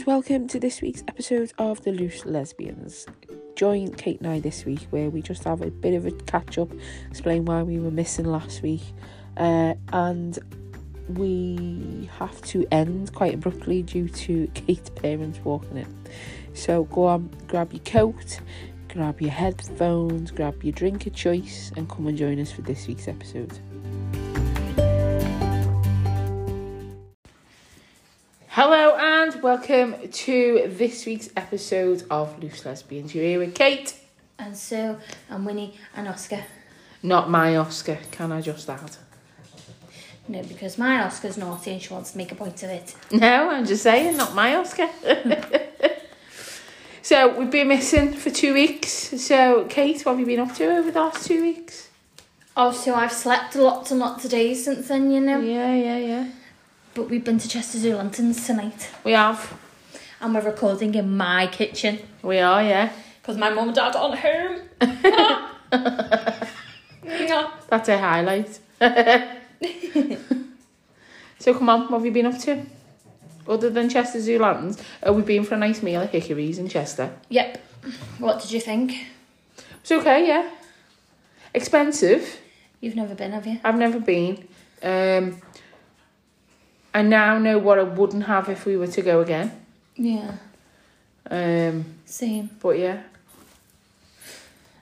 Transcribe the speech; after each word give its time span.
and 0.00 0.06
welcome 0.06 0.48
to 0.48 0.58
this 0.58 0.80
week's 0.80 1.02
episode 1.08 1.52
of 1.58 1.82
The 1.84 1.92
Loose 1.92 2.24
Lesbians. 2.24 3.06
Join 3.54 3.92
Kate 3.92 4.18
and 4.20 4.28
I 4.30 4.40
this 4.40 4.64
week 4.64 4.86
where 4.88 5.10
we 5.10 5.20
just 5.20 5.44
have 5.44 5.60
a 5.60 5.70
bit 5.70 5.92
of 5.92 6.06
a 6.06 6.10
catch 6.10 6.56
up, 6.56 6.70
explain 7.10 7.44
why 7.44 7.62
we 7.62 7.78
were 7.78 7.90
missing 7.90 8.24
last 8.24 8.62
week, 8.62 8.80
uh, 9.36 9.74
and 9.92 10.38
we 11.18 12.08
have 12.18 12.40
to 12.42 12.66
end 12.70 13.12
quite 13.12 13.34
abruptly 13.34 13.82
due 13.82 14.08
to 14.08 14.46
Kate's 14.54 14.88
parents 14.88 15.38
walking 15.44 15.76
in. 15.76 16.08
So 16.54 16.84
go 16.84 17.04
on, 17.04 17.28
grab 17.46 17.74
your 17.74 17.82
coat, 17.82 18.40
grab 18.88 19.20
your 19.20 19.32
headphones, 19.32 20.30
grab 20.30 20.62
your 20.62 20.72
drink 20.72 21.06
of 21.06 21.14
choice, 21.14 21.72
and 21.76 21.90
come 21.90 22.06
and 22.06 22.16
join 22.16 22.40
us 22.40 22.50
for 22.50 22.62
this 22.62 22.86
week's 22.86 23.06
episode. 23.06 23.58
Welcome 29.50 29.96
to 30.12 30.62
this 30.68 31.04
week's 31.06 31.28
episode 31.36 32.04
of 32.08 32.40
Loose 32.40 32.64
Lesbians. 32.64 33.12
You're 33.12 33.24
here 33.24 33.40
with 33.40 33.52
Kate, 33.52 33.94
And 34.38 34.56
Sue 34.56 34.96
and 35.28 35.44
Winnie 35.44 35.76
and 35.96 36.06
Oscar. 36.06 36.44
not 37.02 37.28
my 37.28 37.56
Oscar, 37.56 37.98
can 38.12 38.30
I 38.30 38.42
just 38.42 38.70
add? 38.70 38.96
No, 40.28 40.40
because 40.44 40.78
my 40.78 41.02
Oscar's 41.02 41.36
naughty 41.36 41.72
and 41.72 41.82
she 41.82 41.92
wants 41.92 42.12
to 42.12 42.18
make 42.18 42.30
a 42.30 42.36
point 42.36 42.62
of 42.62 42.70
it. 42.70 42.94
No, 43.10 43.50
I'm 43.50 43.66
just 43.66 43.82
saying, 43.82 44.16
not 44.16 44.36
my 44.36 44.54
Oscar. 44.54 44.88
so 47.02 47.36
we've 47.36 47.50
been 47.50 47.66
missing 47.66 48.12
for 48.12 48.30
two 48.30 48.54
weeks. 48.54 48.92
So 49.20 49.64
Kate, 49.68 50.00
what 50.02 50.12
have 50.12 50.20
you 50.20 50.26
been 50.26 50.38
up 50.38 50.54
to 50.58 50.76
over 50.76 50.92
the 50.92 51.00
last 51.00 51.26
two 51.26 51.42
weeks? 51.42 51.88
Oh, 52.56 52.70
so 52.70 52.94
I've 52.94 53.10
slept 53.10 53.56
lots 53.56 53.90
and 53.90 53.98
lots 53.98 54.24
of 54.24 54.30
days 54.30 54.64
since 54.64 54.86
then, 54.86 55.10
you 55.10 55.20
know. 55.20 55.40
Yeah, 55.40 55.74
yeah, 55.74 55.96
yeah. 55.96 56.28
But 57.00 57.08
we've 57.08 57.24
been 57.24 57.38
to 57.38 57.48
Chester 57.48 57.78
Zoo 57.78 57.96
Lanterns 57.96 58.46
tonight. 58.46 58.90
We 59.04 59.12
have. 59.12 59.58
And 60.20 60.34
we're 60.34 60.42
recording 60.42 60.94
in 60.94 61.16
my 61.16 61.46
kitchen. 61.46 61.98
We 62.20 62.40
are, 62.40 62.62
yeah. 62.62 62.92
Because 63.22 63.38
my 63.38 63.48
mum 63.48 63.68
and 63.68 63.74
dad 63.74 63.96
aren't 63.96 64.18
home. 64.18 64.60
yeah. 67.02 67.52
That's 67.70 67.88
a 67.88 67.96
highlight. 67.96 68.58
so 71.38 71.54
come 71.54 71.70
on, 71.70 71.90
what 71.90 71.92
have 71.92 72.04
you 72.04 72.12
been 72.12 72.26
up 72.26 72.38
to? 72.40 72.66
Other 73.48 73.70
than 73.70 73.88
Chester 73.88 74.20
Zoo 74.20 74.38
Lanterns, 74.38 74.76
are 75.02 75.14
we 75.14 75.22
been 75.22 75.44
for 75.44 75.54
a 75.54 75.58
nice 75.58 75.82
meal 75.82 76.02
at 76.02 76.10
Hickory's 76.10 76.58
in 76.58 76.68
Chester? 76.68 77.16
Yep. 77.30 77.64
What 78.18 78.42
did 78.42 78.52
you 78.52 78.60
think? 78.60 79.06
It's 79.80 79.90
okay, 79.90 80.28
yeah. 80.28 80.50
Expensive. 81.54 82.40
You've 82.82 82.96
never 82.96 83.14
been, 83.14 83.32
have 83.32 83.46
you? 83.46 83.58
I've 83.64 83.78
never 83.78 84.00
been. 84.00 84.46
Um, 84.82 85.40
I 86.92 87.02
now 87.02 87.38
know 87.38 87.58
what 87.58 87.78
I 87.78 87.82
wouldn't 87.82 88.24
have 88.24 88.48
if 88.48 88.66
we 88.66 88.76
were 88.76 88.88
to 88.88 89.02
go 89.02 89.20
again. 89.20 89.52
Yeah. 89.96 90.32
Um, 91.30 91.84
Same. 92.06 92.50
but 92.60 92.78
yeah, 92.78 93.02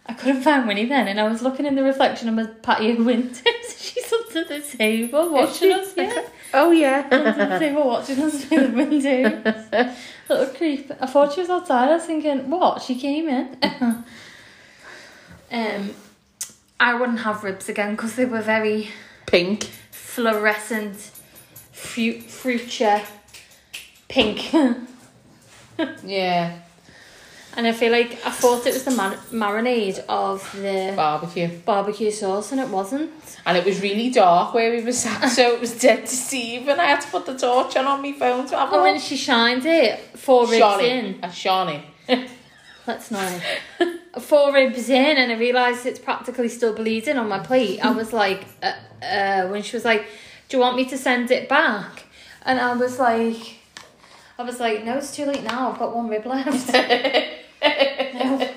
I 0.07 0.15
couldn't 0.15 0.43
find 0.43 0.67
Winnie 0.67 0.87
then, 0.87 1.09
and 1.09 1.21
I 1.21 1.29
was 1.29 1.43
looking 1.43 1.67
in 1.67 1.75
the 1.75 1.83
reflection 1.83 2.29
of 2.29 2.35
my 2.35 2.45
patio 2.47 3.03
windows. 3.05 3.43
She's 3.79 4.11
under 4.13 4.45
the 4.45 4.61
table 4.61 5.31
watching 5.31 5.73
us. 5.73 5.93
Yeah. 5.97 6.23
oh 6.55 6.71
yeah, 6.71 7.07
under 7.11 7.33
the 7.33 7.59
table 7.59 7.87
watching 7.87 8.19
us 8.21 8.45
through 8.45 8.69
the 8.69 8.73
window. 8.73 9.95
Little 10.31 10.55
creep. 10.55 10.91
I 11.01 11.07
thought 11.07 11.35
she 11.35 11.41
was 11.41 11.51
outside. 11.51 11.91
I 11.91 11.95
was 11.97 12.05
thinking, 12.05 12.49
what? 12.49 12.81
She 12.83 12.95
came 12.99 13.29
in. 13.29 13.57
um, 15.51 15.95
I 16.81 16.95
wouldn't 16.95 17.21
have 17.21 17.45
ribs 17.45 17.69
again 17.69 17.93
because 17.97 18.15
they 18.17 18.25
were 18.25 18.41
very 18.43 18.91
pink. 19.27 19.65
fluorescent, 19.91 21.11
fruit, 21.81 22.23
fuchsia, 22.23 23.03
pink. 24.09 24.51
Yeah, 26.05 26.59
and 27.57 27.65
I 27.65 27.71
feel 27.73 27.93
like 27.93 28.19
I 28.27 28.31
thought 28.31 28.67
it 28.67 28.75
was 28.75 28.83
the 28.83 28.91
mar- 28.91 29.17
marinade 29.31 30.05
of 30.09 30.43
the 30.61 30.93
barbecue, 30.97 31.49
barbecue 31.65 32.11
sauce, 32.11 32.51
and 32.51 32.61
it 32.61 32.69
wasn't. 32.69 33.13
and 33.47 33.57
it 33.57 33.65
was 33.65 33.81
really 33.81 34.11
dark 34.11 34.55
where 34.55 34.73
we 34.77 34.83
were 34.83 34.91
sat, 34.93 35.29
so 35.29 35.55
it 35.55 35.61
was 35.61 35.79
dead 35.79 36.05
to 36.07 36.17
see. 36.17 36.57
And 36.57 36.81
I 36.81 36.87
had 36.87 37.01
to 37.03 37.09
put 37.09 37.27
the 37.27 37.39
torch 37.39 37.77
on 37.77 37.87
on 37.87 38.03
my 38.03 38.13
phone 38.13 38.47
to 38.49 38.57
have 38.59 38.73
And 38.73 38.83
when 38.83 38.99
she 38.99 39.17
shined 39.17 39.65
it, 39.67 40.01
four 40.17 40.43
ribs 40.47 40.59
Shawnee, 40.59 40.91
in. 40.91 41.19
a 41.23 41.31
Shawnee. 41.31 41.85
That's 42.87 43.11
nice. 43.13 43.41
Four 44.19 44.53
ribs 44.53 44.89
in, 44.89 45.17
and 45.17 45.31
I 45.31 45.37
realised 45.37 45.87
it's 45.87 46.01
practically 46.01 46.49
still 46.49 46.75
bleeding 46.75 47.19
on 47.19 47.29
my 47.29 47.39
plate. 47.39 47.79
I 47.85 47.93
was 47.93 48.13
like, 48.13 48.47
uh, 48.65 48.73
uh, 49.05 49.47
when 49.49 49.63
she 49.63 49.77
was 49.77 49.85
like, 49.85 50.07
"Do 50.49 50.57
you 50.57 50.61
want 50.61 50.77
me 50.77 50.85
to 50.87 50.99
send 50.99 51.31
it 51.31 51.49
back?" 51.49 52.05
And 52.45 52.59
I 52.61 52.75
was 52.75 52.99
like, 52.99 53.59
I 54.39 54.43
was 54.43 54.61
like, 54.61 54.85
"No, 54.85 54.99
it's 54.99 55.15
too 55.15 55.27
late 55.27 55.43
now. 55.43 55.73
I've 55.73 55.79
got 55.79 55.95
one 55.95 56.09
rib 56.09 56.27
left." 56.27 56.73
no. 56.73 58.49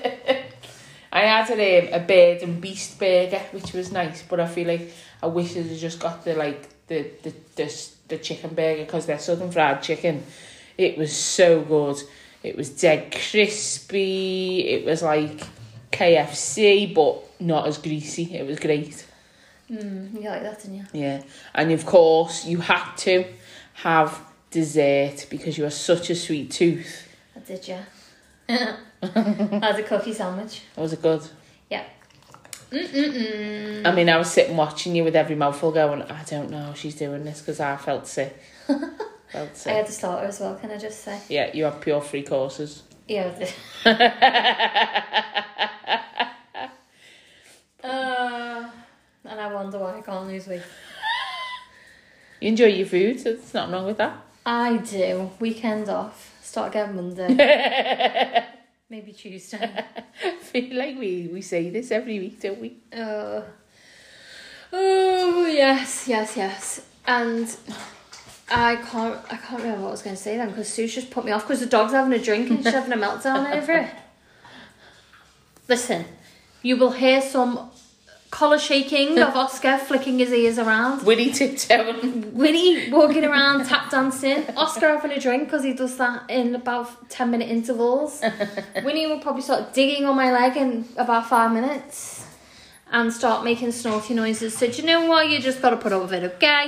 I 1.14 1.20
had 1.20 1.50
a, 1.50 1.88
um, 1.92 2.02
a 2.02 2.04
bird 2.04 2.42
and 2.42 2.60
beast 2.60 2.98
burger, 2.98 3.40
which 3.50 3.72
was 3.74 3.92
nice, 3.92 4.22
but 4.22 4.40
I 4.40 4.46
feel 4.46 4.66
like 4.66 4.92
I 5.22 5.26
wish 5.26 5.56
I'd 5.56 5.76
just 5.76 6.00
got 6.00 6.24
the 6.24 6.34
like 6.34 6.68
the 6.86 7.10
the 7.22 7.34
the, 7.56 7.88
the 8.08 8.18
chicken 8.18 8.54
burger 8.54 8.84
because 8.84 9.06
they're 9.06 9.18
southern 9.18 9.50
fried 9.50 9.82
chicken. 9.82 10.24
It 10.78 10.96
was 10.96 11.14
so 11.14 11.60
good. 11.60 11.98
It 12.42 12.56
was 12.56 12.70
dead 12.70 13.12
crispy. 13.12 14.60
It 14.68 14.86
was 14.86 15.02
like 15.02 15.42
KFC, 15.92 16.94
but 16.94 17.22
not 17.40 17.66
as 17.66 17.78
greasy. 17.78 18.34
It 18.34 18.46
was 18.46 18.58
great. 18.58 19.06
Mm, 19.70 20.22
you 20.22 20.28
like 20.28 20.42
that, 20.42 20.62
didn't 20.62 20.76
you? 20.76 20.84
Yeah, 20.92 21.22
and 21.54 21.72
of 21.72 21.86
course 21.86 22.44
you 22.44 22.58
had 22.58 22.94
to 22.96 23.24
have 23.74 24.20
dessert 24.50 25.26
because 25.30 25.56
you 25.56 25.64
are 25.64 25.70
such 25.70 26.10
a 26.10 26.14
sweet 26.14 26.50
tooth. 26.50 27.08
I 27.34 27.40
did, 27.40 27.66
yeah. 27.66 27.84
I 28.48 28.76
had 29.02 29.80
a 29.80 29.82
cookie 29.82 30.12
sandwich. 30.12 30.62
Was 30.76 30.92
it 30.92 31.02
good? 31.02 31.22
Yeah. 31.70 31.84
Mm-mm-mm. 32.70 33.86
I 33.86 33.94
mean, 33.94 34.08
I 34.08 34.16
was 34.16 34.30
sitting 34.30 34.56
watching 34.56 34.94
you 34.94 35.04
with 35.04 35.16
every 35.16 35.36
mouthful 35.36 35.72
going, 35.72 36.02
I 36.02 36.22
don't 36.24 36.50
know 36.50 36.66
how 36.66 36.74
she's 36.74 36.94
doing 36.94 37.24
this 37.24 37.40
because 37.40 37.60
I 37.60 37.76
felt 37.76 38.06
sick. 38.06 38.36
felt 39.28 39.56
sick. 39.56 39.72
I 39.72 39.76
had 39.76 39.86
the 39.86 39.92
starter 39.92 40.26
as 40.26 40.40
well, 40.40 40.54
can 40.56 40.70
I 40.70 40.78
just 40.78 41.02
say? 41.02 41.20
Yeah, 41.28 41.50
you 41.52 41.64
have 41.64 41.80
pure 41.80 42.00
free 42.00 42.22
courses. 42.22 42.82
Yeah, 43.08 43.30
I 43.34 43.38
did. 43.38 43.52
uh, 47.84 48.21
I 49.42 49.52
wonder 49.52 49.78
why 49.78 49.98
I 49.98 50.00
can't 50.02 50.28
lose 50.28 50.46
weight. 50.46 50.62
You 52.40 52.48
enjoy 52.48 52.66
your 52.66 52.86
food, 52.86 53.18
so 53.18 53.32
there's 53.32 53.52
nothing 53.52 53.72
wrong 53.72 53.86
with 53.86 53.98
that. 53.98 54.16
I 54.46 54.76
do. 54.76 55.30
Weekend 55.40 55.88
off. 55.88 56.38
Start 56.40 56.70
again 56.70 56.94
Monday. 56.94 57.28
Maybe 58.88 59.12
Tuesday. 59.12 59.84
I 60.24 60.30
feel 60.40 60.76
like 60.78 60.96
we, 60.96 61.28
we 61.32 61.42
say 61.42 61.70
this 61.70 61.90
every 61.90 62.20
week, 62.20 62.40
don't 62.40 62.60
we? 62.60 62.76
Uh, 62.92 63.40
oh 64.72 65.46
yes, 65.46 66.06
yes, 66.06 66.36
yes. 66.36 66.86
And 67.04 67.48
I 68.48 68.76
can't. 68.76 69.18
I 69.28 69.36
can't 69.38 69.60
remember 69.60 69.82
what 69.82 69.88
I 69.88 69.90
was 69.92 70.02
going 70.02 70.14
to 70.14 70.22
say 70.22 70.36
then 70.36 70.50
because 70.50 70.72
Sue's 70.72 70.94
just 70.94 71.10
put 71.10 71.24
me 71.24 71.32
off 71.32 71.42
because 71.42 71.58
the 71.58 71.66
dog's 71.66 71.92
having 71.92 72.12
a 72.12 72.22
drink 72.22 72.48
and 72.48 72.62
she's 72.62 72.72
having 72.72 72.92
a 72.92 72.96
meltdown 72.96 73.56
over 73.56 73.72
it. 73.72 73.90
Listen, 75.68 76.04
you 76.62 76.76
will 76.76 76.92
hear 76.92 77.20
some 77.20 77.71
collar 78.32 78.58
shaking 78.58 79.18
of 79.20 79.36
Oscar 79.44 79.76
flicking 79.78 80.18
his 80.18 80.32
ears 80.32 80.58
around. 80.58 81.04
Winnie 81.06 81.30
tiptoeing. 81.30 82.34
Winnie 82.34 82.90
walking 82.90 83.24
around 83.24 83.66
tap 83.66 83.90
dancing. 83.90 84.44
Oscar 84.56 84.88
having 84.88 85.12
a 85.12 85.20
drink 85.20 85.44
because 85.44 85.62
he 85.62 85.72
does 85.74 85.96
that 85.98 86.28
in 86.28 86.54
about 86.56 87.08
10 87.10 87.30
minute 87.30 87.48
intervals. 87.48 88.20
Winnie 88.84 89.06
will 89.06 89.20
probably 89.20 89.42
start 89.42 89.72
digging 89.74 90.06
on 90.06 90.16
my 90.16 90.32
leg 90.32 90.56
in 90.56 90.86
about 90.96 91.28
five 91.28 91.52
minutes 91.52 92.26
and 92.90 93.12
start 93.12 93.44
making 93.44 93.70
snorty 93.72 94.14
noises. 94.14 94.56
So, 94.56 94.66
do 94.66 94.72
you 94.80 94.86
know 94.86 95.06
what? 95.06 95.28
You 95.28 95.38
just 95.38 95.60
got 95.62 95.70
to 95.70 95.76
put 95.76 95.92
up 95.92 96.02
with 96.02 96.12
it, 96.14 96.24
okay? 96.34 96.64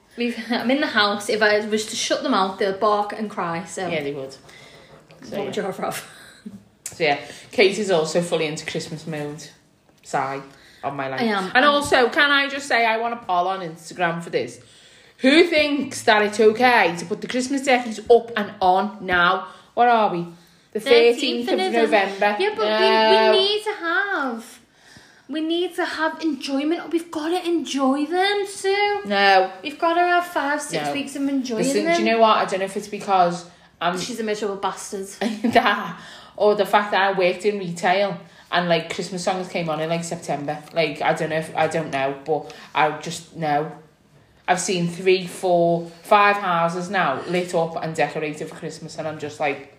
We've, 0.16 0.36
I'm 0.50 0.70
in 0.70 0.80
the 0.80 0.86
house. 0.88 1.28
If 1.28 1.40
I 1.40 1.64
was 1.66 1.86
to 1.86 1.96
shut 1.96 2.22
them 2.22 2.34
out, 2.34 2.58
they'll 2.58 2.76
bark 2.78 3.12
and 3.12 3.30
cry. 3.30 3.64
So, 3.64 3.86
Yeah, 3.88 4.02
they 4.02 4.12
would. 4.12 4.32
So, 4.32 4.38
what 5.20 5.26
So, 5.28 5.44
would 5.44 5.56
you 5.56 5.62
rather 5.62 5.82
have? 5.82 6.04
So 6.96 7.04
yeah, 7.04 7.20
Kate 7.52 7.78
is 7.78 7.90
also 7.90 8.20
fully 8.22 8.46
into 8.46 8.66
Christmas 8.66 9.06
mode. 9.06 9.48
Sigh 10.02 10.40
on 10.82 10.96
my 10.96 11.08
life. 11.08 11.20
I 11.20 11.24
am. 11.24 11.52
And 11.54 11.64
also, 11.64 12.08
can 12.08 12.30
I 12.30 12.48
just 12.48 12.66
say 12.66 12.84
I 12.86 12.98
want 12.98 13.14
a 13.14 13.18
poll 13.18 13.48
on 13.48 13.60
Instagram 13.60 14.22
for 14.22 14.30
this? 14.30 14.60
Who 15.18 15.44
thinks 15.44 16.02
that 16.04 16.22
it's 16.22 16.40
okay 16.40 16.96
to 16.98 17.04
put 17.04 17.20
the 17.20 17.28
Christmas 17.28 17.62
decorations 17.62 18.00
up 18.10 18.30
and 18.36 18.54
on 18.60 19.04
now? 19.04 19.48
What 19.74 19.88
are 19.88 20.10
we? 20.10 20.26
The 20.72 20.80
13th, 20.80 21.48
of 21.52 21.58
November. 21.72 22.36
Yeah, 22.38 22.54
but 22.56 22.64
No. 22.80 23.32
we, 23.32 23.38
we 23.38 23.44
need 23.46 23.64
to 23.64 23.74
have. 23.74 24.60
We 25.28 25.40
need 25.40 25.74
to 25.76 25.84
have 25.84 26.22
enjoyment. 26.22 26.90
We've 26.90 27.10
got 27.10 27.28
to 27.28 27.46
enjoy 27.48 28.06
them, 28.06 28.46
Sue. 28.46 29.02
No. 29.04 29.52
We've 29.62 29.78
got 29.78 29.94
to 29.94 30.00
have 30.00 30.26
five, 30.26 30.62
six 30.62 30.86
No. 30.86 30.92
weeks 30.92 31.14
of 31.16 31.22
enjoying 31.28 31.64
Listen, 31.64 31.84
them. 31.84 31.96
do 31.96 32.02
you 32.02 32.10
know 32.12 32.18
what? 32.20 32.38
I 32.38 32.44
don't 32.46 32.60
know 32.60 32.64
if 32.64 32.76
it's 32.76 32.88
because 32.88 33.46
I'm 33.80 33.98
She's 33.98 34.20
a 34.20 34.24
miserable 34.24 34.56
bastard. 34.56 35.06
that 35.52 36.00
or 36.40 36.54
the 36.54 36.64
fact 36.64 36.90
that 36.92 37.02
I 37.02 37.12
worked 37.16 37.44
in 37.44 37.58
retail 37.58 38.18
and 38.50 38.66
like 38.68 38.92
Christmas 38.92 39.22
songs 39.22 39.46
came 39.48 39.68
on 39.68 39.78
in 39.78 39.90
like 39.90 40.02
September. 40.02 40.58
Like 40.72 41.02
I 41.02 41.12
don't 41.12 41.28
know 41.28 41.36
if 41.36 41.54
I 41.54 41.68
don't 41.68 41.90
know, 41.90 42.18
but 42.24 42.52
I 42.74 42.98
just 42.98 43.36
know. 43.36 43.70
I've 44.48 44.58
seen 44.58 44.88
three, 44.88 45.26
four, 45.26 45.88
five 46.02 46.36
houses 46.36 46.90
now 46.90 47.22
lit 47.28 47.54
up 47.54 47.76
and 47.80 47.94
decorated 47.94 48.48
for 48.48 48.56
Christmas, 48.56 48.98
and 48.98 49.06
I'm 49.06 49.20
just 49.20 49.38
like, 49.38 49.76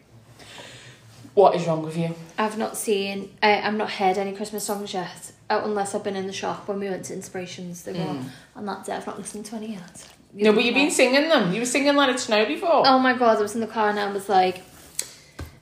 what 1.33 1.55
is 1.55 1.65
wrong 1.67 1.81
with 1.81 1.97
you? 1.97 2.15
I've 2.37 2.57
not 2.57 2.77
seen, 2.77 3.35
I, 3.43 3.59
I've 3.61 3.73
not 3.73 3.89
heard 3.89 4.17
any 4.17 4.31
Christmas 4.31 4.63
songs 4.63 4.93
yet, 4.93 5.33
uh, 5.49 5.61
unless 5.65 5.93
I've 5.93 6.05
been 6.05 6.15
in 6.15 6.27
the 6.27 6.31
shop 6.31 6.69
when 6.69 6.79
we 6.79 6.89
went 6.89 7.03
to 7.05 7.13
Inspirations. 7.13 7.83
They 7.83 7.91
were 7.91 8.23
on 8.55 8.65
that 8.67 8.85
day. 8.85 8.93
I've 8.93 9.07
not 9.07 9.17
listened 9.17 9.45
to 9.47 9.57
any 9.57 9.73
yet. 9.73 10.07
Mm. 10.33 10.43
No, 10.43 10.53
but 10.53 10.63
you've 10.63 10.75
been 10.75 10.91
singing 10.91 11.27
them. 11.27 11.51
You 11.53 11.59
were 11.59 11.65
singing 11.65 11.95
Let 11.97 12.07
It 12.07 12.19
Snow 12.19 12.45
before. 12.45 12.83
Oh 12.87 12.99
my 12.99 13.17
god, 13.17 13.39
I 13.39 13.41
was 13.41 13.55
in 13.55 13.61
the 13.61 13.67
car 13.67 13.89
and 13.89 13.99
I 13.99 14.09
was 14.09 14.29
like, 14.29 14.63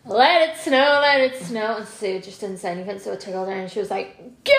let 0.06 0.50
it 0.50 0.57
snow, 0.57 1.00
let 1.01 1.22
it 1.22 1.42
snow. 1.42 1.78
And 1.78 1.88
Sue 1.88 2.19
just 2.19 2.42
didn't 2.42 2.57
say 2.57 2.72
anything, 2.72 3.00
so 3.00 3.13
I 3.13 3.16
took 3.16 3.34
her 3.34 3.46
there 3.46 3.60
and 3.60 3.72
she 3.72 3.80
was 3.80 3.90
like, 3.90 4.44
get 4.44 4.57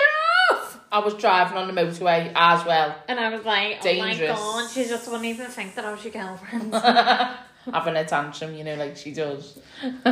off! 0.51 0.79
I 0.91 0.99
was 0.99 1.13
driving 1.13 1.57
on 1.57 1.73
the 1.73 1.81
motorway 1.81 2.31
as 2.35 2.65
well, 2.65 2.95
And 3.07 3.19
I 3.19 3.29
was 3.33 3.45
like, 3.45 3.81
Dangerous. 3.81 4.37
oh 4.37 4.55
my 4.55 4.61
god, 4.61 4.71
she 4.71 4.83
just 4.85 5.07
wouldn't 5.07 5.25
even 5.25 5.47
think 5.47 5.75
that 5.75 5.85
I 5.85 5.91
was 5.91 6.03
your 6.03 6.13
girlfriend. 6.13 6.73
having 7.73 7.95
a 7.95 8.05
tantrum, 8.05 8.55
you 8.55 8.63
know, 8.63 8.75
like 8.75 8.97
she 8.97 9.13
does. 9.13 9.59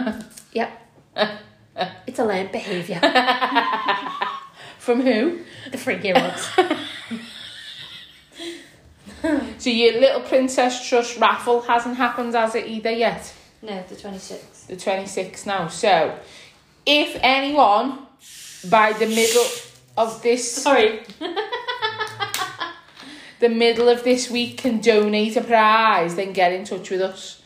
yep. 0.53 0.71
it's 2.07 2.19
a 2.19 2.25
learned 2.25 2.51
behaviour. 2.51 2.99
From 4.77 5.01
who? 5.01 5.39
the 5.71 5.99
year 6.01 6.15
olds. 6.17 6.49
So 9.57 9.69
your 9.69 9.99
Little 9.99 10.21
Princess 10.21 10.87
Trust 10.87 11.17
raffle 11.17 11.61
hasn't 11.61 11.97
happened, 11.97 12.33
has 12.33 12.55
it 12.55 12.67
either 12.67 12.91
yet? 12.91 13.33
No, 13.61 13.83
the 13.87 13.95
26th. 13.95 14.67
The 14.67 14.75
26th 14.75 15.45
now. 15.45 15.67
So, 15.67 16.17
if 16.85 17.17
anyone 17.21 17.99
by 18.69 18.93
the 18.93 19.05
middle 19.07 19.45
of 19.97 20.21
this 20.21 20.51
Sorry. 20.63 21.01
the 23.39 23.49
middle 23.49 23.87
of 23.89 24.03
this 24.03 24.29
week 24.29 24.57
can 24.57 24.79
donate 24.79 25.35
a 25.37 25.41
prize, 25.41 26.15
then 26.15 26.33
get 26.33 26.51
in 26.51 26.65
touch 26.65 26.89
with 26.89 27.01
us. 27.01 27.41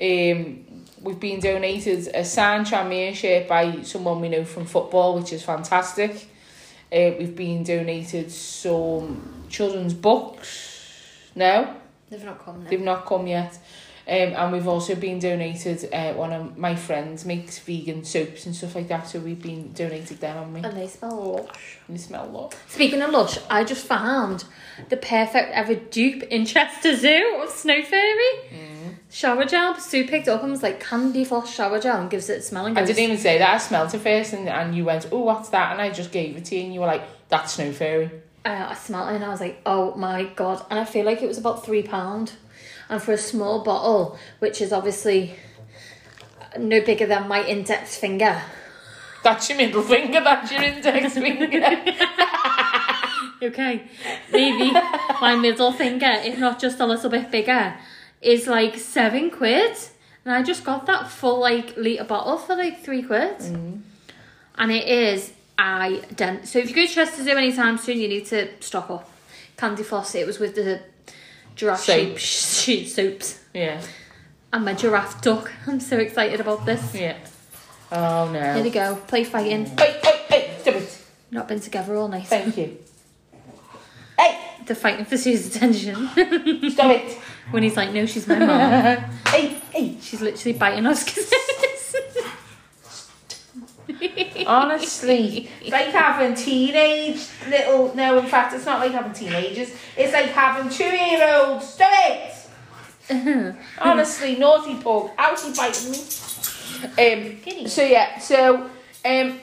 Um, 0.00 0.84
we've 1.00 1.20
been 1.20 1.40
donated 1.40 2.08
a 2.14 2.24
signed 2.24 2.66
championship 2.66 3.48
by 3.48 3.82
someone 3.82 4.20
we 4.20 4.28
know 4.28 4.44
from 4.44 4.66
football, 4.66 5.18
which 5.18 5.32
is 5.32 5.42
fantastic. 5.42 6.28
Uh, 6.92 7.12
we've 7.18 7.36
been 7.36 7.62
donated 7.64 8.30
some 8.30 9.44
children's 9.48 9.94
books. 9.94 10.76
No, 11.34 11.74
They've 12.10 12.24
not 12.24 12.42
come 12.44 12.64
now. 12.64 12.70
they've 12.70 12.80
not 12.80 13.04
come 13.06 13.26
yet. 13.26 13.58
Um, 14.08 14.32
and 14.34 14.52
we've 14.52 14.66
also 14.66 14.94
been 14.94 15.18
donated, 15.18 15.92
uh, 15.92 16.14
one 16.14 16.32
of 16.32 16.56
my 16.56 16.74
friends 16.74 17.26
makes 17.26 17.58
vegan 17.58 18.04
soaps 18.04 18.46
and 18.46 18.56
stuff 18.56 18.74
like 18.74 18.88
that, 18.88 19.06
so 19.06 19.20
we've 19.20 19.42
been 19.42 19.72
donated 19.74 20.18
them, 20.20 20.34
haven't 20.34 20.54
we? 20.54 20.60
And 20.62 20.74
they 20.74 20.86
smell 20.86 21.44
lush. 21.46 21.76
And 21.86 21.94
they 21.94 22.00
smell 22.00 22.26
lot. 22.26 22.56
Speaking 22.68 23.02
of 23.02 23.10
lush, 23.10 23.38
I 23.50 23.64
just 23.64 23.86
found 23.86 24.44
the 24.88 24.96
perfect 24.96 25.52
ever 25.52 25.74
dupe 25.74 26.22
in 26.22 26.46
Chester 26.46 26.96
Zoo 26.96 27.40
of 27.42 27.50
Snow 27.50 27.82
Fairy. 27.82 28.30
Mm. 28.50 28.94
Shower 29.10 29.44
gel. 29.44 29.74
Sue 29.78 30.06
picked 30.06 30.26
up 30.26 30.42
and 30.42 30.52
was 30.52 30.62
like, 30.62 30.80
candy 30.80 31.24
floss 31.24 31.54
shower 31.54 31.78
gel 31.78 32.00
and 32.00 32.10
gives 32.10 32.30
it 32.30 32.38
a 32.38 32.42
smell 32.42 32.64
and 32.64 32.78
I 32.78 32.86
didn't 32.86 33.00
even 33.02 33.18
say 33.18 33.36
that. 33.36 33.54
I 33.54 33.58
smelled 33.58 33.92
it 33.92 33.98
first, 33.98 34.32
and, 34.32 34.48
and 34.48 34.74
you 34.74 34.86
went, 34.86 35.06
"Oh, 35.12 35.20
what's 35.20 35.50
that?" 35.50 35.72
And 35.72 35.82
I 35.82 35.90
just 35.90 36.12
gave 36.12 36.34
it 36.36 36.46
to 36.46 36.56
you, 36.56 36.64
and 36.64 36.72
you 36.72 36.80
were 36.80 36.86
like, 36.86 37.02
"That's 37.28 37.52
snow 37.52 37.72
fairy." 37.72 38.10
uh, 38.44 38.68
I 38.70 38.74
smelled 38.74 39.10
it 39.10 39.16
and 39.16 39.24
I 39.24 39.28
was 39.28 39.40
like, 39.40 39.60
oh 39.66 39.94
my 39.94 40.24
god. 40.24 40.64
And 40.70 40.78
I 40.78 40.84
feel 40.84 41.04
like 41.04 41.22
it 41.22 41.28
was 41.28 41.38
about 41.38 41.64
£3. 41.64 42.32
And 42.88 43.02
for 43.02 43.12
a 43.12 43.18
small 43.18 43.62
bottle, 43.62 44.18
which 44.38 44.60
is 44.60 44.72
obviously 44.72 45.34
no 46.58 46.80
bigger 46.80 47.06
than 47.06 47.28
my 47.28 47.44
index 47.44 47.96
finger. 47.96 48.40
That's 49.22 49.48
your 49.48 49.58
middle 49.58 49.82
finger. 49.82 50.20
That's 50.20 50.50
your 50.50 50.62
index 50.62 51.14
finger. 51.18 51.94
Okay, 53.40 53.84
maybe 54.32 54.72
my 55.20 55.36
middle 55.36 55.70
finger, 55.70 56.10
if 56.24 56.38
not 56.38 56.58
just 56.58 56.80
a 56.80 56.86
little 56.86 57.08
bit 57.08 57.30
bigger, 57.30 57.76
is 58.20 58.48
like 58.48 58.76
seven 58.76 59.30
quid. 59.30 59.76
And 60.24 60.34
I 60.34 60.42
just 60.42 60.64
got 60.64 60.86
that 60.86 61.08
full 61.08 61.38
like 61.38 61.76
litre 61.76 62.02
bottle 62.02 62.36
for 62.36 62.56
like 62.56 62.82
three 62.82 63.02
quid. 63.02 63.38
Mm-hmm. 63.38 63.76
And 64.56 64.72
it 64.72 64.88
is 64.88 65.32
I 65.56 66.02
ident. 66.10 66.46
So 66.46 66.58
if 66.58 66.68
you 66.68 66.74
go 66.74 66.86
to 66.86 66.92
Chester 66.92 67.22
Zoo 67.22 67.30
anytime 67.30 67.78
soon, 67.78 68.00
you 68.00 68.08
need 68.08 68.26
to 68.26 68.48
stock 68.60 68.90
up. 68.90 69.08
Candy 69.56 69.84
floss, 69.84 70.14
it 70.16 70.26
was 70.26 70.40
with 70.40 70.56
the 70.56 70.80
giraffe 71.58 71.84
shape 71.84 72.16
sh- 72.18 72.86
soaps. 72.94 73.40
yeah, 73.52 73.82
And 74.52 74.64
my 74.64 74.72
giraffe 74.74 75.20
duck. 75.20 75.52
I'm 75.66 75.80
so 75.80 75.98
excited 75.98 76.40
about 76.40 76.64
this. 76.64 76.94
yeah. 76.94 77.16
Oh 77.92 78.30
no. 78.32 78.54
Here 78.54 78.62
we 78.62 78.70
go. 78.70 78.96
Play 79.06 79.24
fighting. 79.24 79.66
Hey, 79.66 79.98
hey, 80.02 80.24
hey! 80.28 80.56
Stop 80.60 80.74
it! 80.76 81.04
Not 81.30 81.48
been 81.48 81.60
together 81.60 81.94
all 81.96 82.08
night. 82.08 82.26
Thank 82.26 82.56
you. 82.56 82.78
Hey, 84.18 84.36
They're 84.66 84.74
fighting 84.74 85.04
for 85.04 85.16
Sue's 85.16 85.46
attention. 85.54 86.08
stop 86.70 86.90
it! 86.90 87.18
when 87.52 87.62
he's 87.62 87.76
like, 87.76 87.92
no, 87.92 88.04
she's 88.04 88.26
my 88.26 88.36
mom. 88.38 88.98
Hey, 89.28 89.46
hey! 89.72 89.96
She's 90.02 90.20
literally 90.20 90.58
biting 90.58 90.86
us. 90.86 91.04
Honestly, 94.46 95.48
it's 95.60 95.70
like 95.70 95.88
having 95.88 96.34
teenage 96.34 97.26
little. 97.48 97.94
No, 97.94 98.18
in 98.18 98.26
fact, 98.26 98.54
it's 98.54 98.66
not 98.66 98.80
like 98.80 98.92
having 98.92 99.12
teenagers. 99.12 99.72
It's 99.96 100.12
like 100.12 100.26
having 100.26 100.70
two-year-olds. 100.70 101.66
Stop 101.66 101.90
it! 101.92 102.34
Honestly, 103.80 104.36
naughty 104.36 104.74
pug. 104.76 105.10
How's 105.16 105.44
he 105.44 105.52
biting 105.52 105.92
me? 105.92 105.98
Um, 106.82 107.36
Kitty. 107.40 107.66
so 107.66 107.82
yeah, 107.82 108.18
so 108.18 108.70
um, 109.04 109.38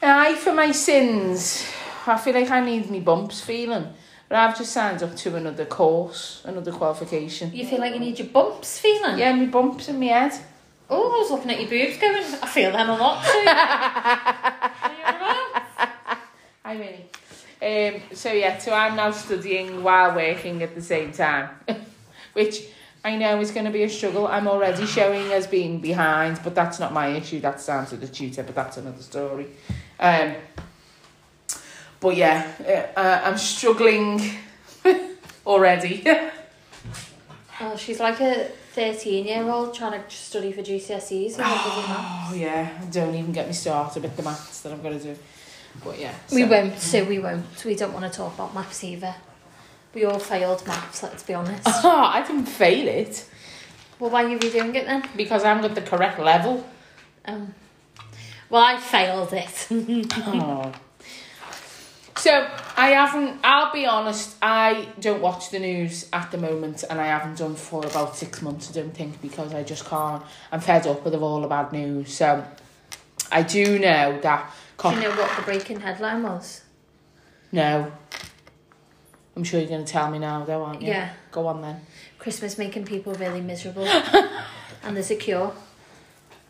I 0.00 0.34
for 0.36 0.54
my 0.54 0.72
sins, 0.72 1.68
I 2.06 2.16
feel 2.16 2.34
like 2.34 2.50
I 2.50 2.64
need 2.64 2.88
me 2.88 3.00
bumps 3.00 3.40
feeling, 3.40 3.88
but 4.28 4.38
I've 4.38 4.56
just 4.56 4.72
signed 4.72 5.02
up 5.02 5.16
to 5.16 5.36
another 5.36 5.64
course, 5.64 6.42
another 6.44 6.72
qualification. 6.72 7.50
You 7.52 7.66
feel 7.66 7.80
like 7.80 7.94
you 7.94 8.00
need 8.00 8.18
your 8.18 8.28
bumps 8.28 8.78
feeling? 8.78 9.18
Yeah, 9.18 9.34
me 9.34 9.46
bumps 9.46 9.88
in 9.88 9.98
my 9.98 10.06
head. 10.06 10.32
Oh, 10.90 11.12
I 11.12 11.18
was 11.18 11.30
looking 11.30 11.50
at 11.50 11.60
your 11.60 11.68
boobs 11.68 11.98
going, 11.98 12.24
I 12.42 12.46
feel 12.46 12.72
them 12.72 12.88
a 12.88 12.96
lot 12.96 13.22
too. 13.22 13.30
Hi, 16.64 16.74
Minnie. 16.74 17.04
Um, 17.60 18.00
so 18.14 18.32
yeah, 18.32 18.56
so 18.58 18.72
I'm 18.72 18.96
now 18.96 19.10
studying 19.10 19.82
while 19.82 20.14
working 20.14 20.62
at 20.62 20.74
the 20.74 20.80
same 20.80 21.12
time, 21.12 21.50
which 22.32 22.68
I 23.04 23.16
know 23.16 23.38
is 23.40 23.50
going 23.50 23.66
to 23.66 23.72
be 23.72 23.82
a 23.82 23.88
struggle. 23.88 24.26
I'm 24.26 24.48
already 24.48 24.86
showing 24.86 25.30
as 25.32 25.46
being 25.46 25.80
behind, 25.80 26.40
but 26.42 26.54
that's 26.54 26.78
not 26.78 26.94
my 26.94 27.08
issue. 27.08 27.40
That's 27.40 27.66
down 27.66 27.84
to 27.86 27.96
the 27.96 28.08
tutor, 28.08 28.42
but 28.42 28.54
that's 28.54 28.78
another 28.78 29.02
story. 29.02 29.48
Um, 30.00 30.36
but 32.00 32.16
yeah, 32.16 32.50
uh, 32.96 32.98
uh, 32.98 33.20
I'm 33.24 33.36
struggling 33.36 34.22
already. 35.46 36.02
oh, 37.60 37.76
she's 37.76 38.00
like 38.00 38.20
a 38.20 38.50
13 38.78 39.26
year 39.26 39.50
old 39.50 39.74
trying 39.74 40.00
to 40.00 40.10
study 40.10 40.52
for 40.52 40.62
GCSEs. 40.62 41.34
oh 41.40 42.32
yeah, 42.36 42.80
don't 42.92 43.14
even 43.14 43.32
get 43.32 43.48
me 43.48 43.52
started 43.52 44.02
with 44.04 44.16
the 44.16 44.22
maths 44.22 44.60
that 44.60 44.72
I'm 44.72 44.82
going 44.82 44.98
to 44.98 45.04
do. 45.14 45.18
But 45.84 45.98
yeah, 45.98 46.14
We 46.32 46.42
so- 46.42 46.48
won't, 46.48 46.78
so 46.78 47.04
we 47.04 47.18
won't. 47.18 47.64
We 47.64 47.74
don't 47.74 47.92
want 47.92 48.10
to 48.10 48.16
talk 48.16 48.34
about 48.34 48.54
maths 48.54 48.84
either. 48.84 49.14
We 49.94 50.04
all 50.04 50.18
failed 50.18 50.64
maths, 50.66 51.02
let's 51.02 51.22
be 51.24 51.34
honest. 51.34 51.62
Oh, 51.66 51.90
I 52.14 52.22
didn't 52.26 52.46
fail 52.46 52.86
it 52.86 53.24
well, 53.98 54.10
why 54.10 54.24
are 54.24 54.28
you 54.28 54.38
redoing 54.38 54.74
it 54.76 54.86
then? 54.86 55.02
because 55.16 55.44
I'm 55.44 55.64
at 55.64 55.74
the 55.74 55.82
correct 55.82 56.20
level. 56.20 56.64
Um, 57.24 57.54
well, 58.48 58.62
I 58.62 58.78
failed 58.78 59.32
it. 59.32 59.68
Oh. 60.18 60.72
So 62.18 62.48
I 62.76 62.90
haven't. 62.90 63.38
I'll 63.44 63.72
be 63.72 63.86
honest. 63.86 64.36
I 64.42 64.88
don't 64.98 65.22
watch 65.22 65.50
the 65.50 65.60
news 65.60 66.08
at 66.12 66.30
the 66.32 66.38
moment, 66.38 66.84
and 66.90 67.00
I 67.00 67.06
haven't 67.06 67.38
done 67.38 67.54
for 67.54 67.86
about 67.86 68.16
six 68.16 68.42
months. 68.42 68.70
I 68.70 68.74
don't 68.74 68.94
think 68.94 69.22
because 69.22 69.54
I 69.54 69.62
just 69.62 69.84
can't. 69.84 70.22
I'm 70.50 70.60
fed 70.60 70.86
up 70.88 71.04
with 71.04 71.14
all 71.14 71.40
the 71.40 71.48
bad 71.48 71.72
news. 71.72 72.12
So 72.12 72.44
I 73.30 73.42
do 73.42 73.78
know 73.78 74.20
that. 74.20 74.50
Do 74.82 74.90
you 74.90 75.00
know 75.00 75.10
what 75.10 75.36
the 75.36 75.42
breaking 75.42 75.80
headline 75.80 76.22
was? 76.24 76.62
No. 77.52 77.90
I'm 79.36 79.44
sure 79.44 79.60
you're 79.60 79.68
going 79.68 79.84
to 79.84 79.92
tell 79.92 80.10
me 80.10 80.18
now, 80.18 80.44
though, 80.44 80.64
aren't 80.64 80.82
you? 80.82 80.88
Yeah. 80.88 81.12
Go 81.30 81.46
on 81.46 81.62
then. 81.62 81.80
Christmas 82.18 82.58
making 82.58 82.84
people 82.84 83.14
really 83.14 83.40
miserable. 83.40 83.86
and 84.82 84.96
there's 84.96 85.12
a 85.12 85.16
cure. 85.16 85.52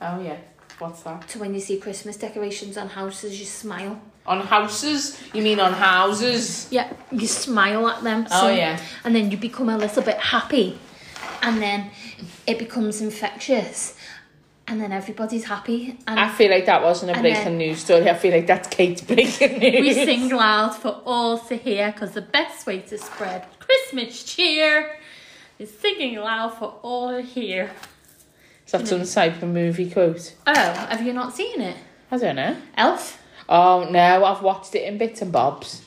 Oh 0.01 0.21
yeah. 0.21 0.39
What's 0.79 1.03
that? 1.03 1.31
So 1.31 1.41
when 1.41 1.53
you 1.53 1.61
see 1.61 1.79
Christmas 1.79 2.17
decorations 2.17 2.79
on 2.79 2.89
houses, 2.89 3.39
you 3.39 3.45
smile. 3.45 4.01
On 4.29 4.41
houses? 4.41 5.19
You 5.33 5.43
mean 5.43 5.59
on 5.59 5.73
houses? 5.73 6.69
Yeah, 6.71 6.93
you 7.11 7.27
smile 7.27 7.89
at 7.89 8.03
them. 8.05 8.27
Oh, 8.31 8.43
so- 8.43 8.49
yeah. 8.51 8.79
And 9.05 9.15
then 9.17 9.31
you 9.31 9.37
become 9.39 9.69
a 9.71 9.79
little 9.79 10.03
bit 10.03 10.19
happy. 10.19 10.79
And 11.43 11.61
then 11.63 11.91
it 12.47 12.59
becomes 12.59 13.01
infectious. 13.01 13.97
And 14.67 14.81
then 14.83 14.93
everybody's 14.93 15.45
happy. 15.45 15.97
And 16.07 16.21
I 16.21 16.29
feel 16.29 16.51
like 16.51 16.67
that 16.67 16.83
wasn't 16.83 17.17
a 17.17 17.21
breaking 17.21 17.45
then- 17.45 17.59
news 17.59 17.81
story. 17.81 18.09
I 18.11 18.15
feel 18.15 18.33
like 18.33 18.47
that's 18.47 18.69
Kate's 18.69 19.01
breaking 19.01 19.59
news. 19.65 19.81
we 19.81 19.95
sing 19.95 20.29
loud 20.29 20.75
for 20.75 21.01
all 21.07 21.39
to 21.39 21.57
hear 21.57 21.91
because 21.91 22.13
the 22.13 22.21
best 22.21 22.67
way 22.67 22.81
to 22.81 22.99
spread 22.99 23.47
Christmas 23.61 24.23
cheer 24.25 24.99
is 25.59 25.71
singing 25.79 26.17
loud 26.19 26.51
for 26.59 26.75
all 26.83 27.13
to 27.13 27.23
hear. 27.23 27.71
Is 28.67 28.73
that 28.73 28.87
some 28.87 29.05
type 29.07 29.43
of 29.43 29.49
movie 29.49 29.91
quote? 29.91 30.35
Oh, 30.47 30.53
have 30.55 31.01
you 31.01 31.15
not 31.15 31.35
seen 31.35 31.63
it? 31.63 31.77
I 32.11 32.19
don't 32.19 32.37
know. 32.37 32.55
Elf? 32.77 33.23
Oh 33.49 33.89
no, 33.91 34.25
I've 34.25 34.43
watched 34.43 34.75
it 34.75 34.83
in 34.83 34.99
bits 34.99 35.23
and 35.23 35.33
bobs. 35.33 35.83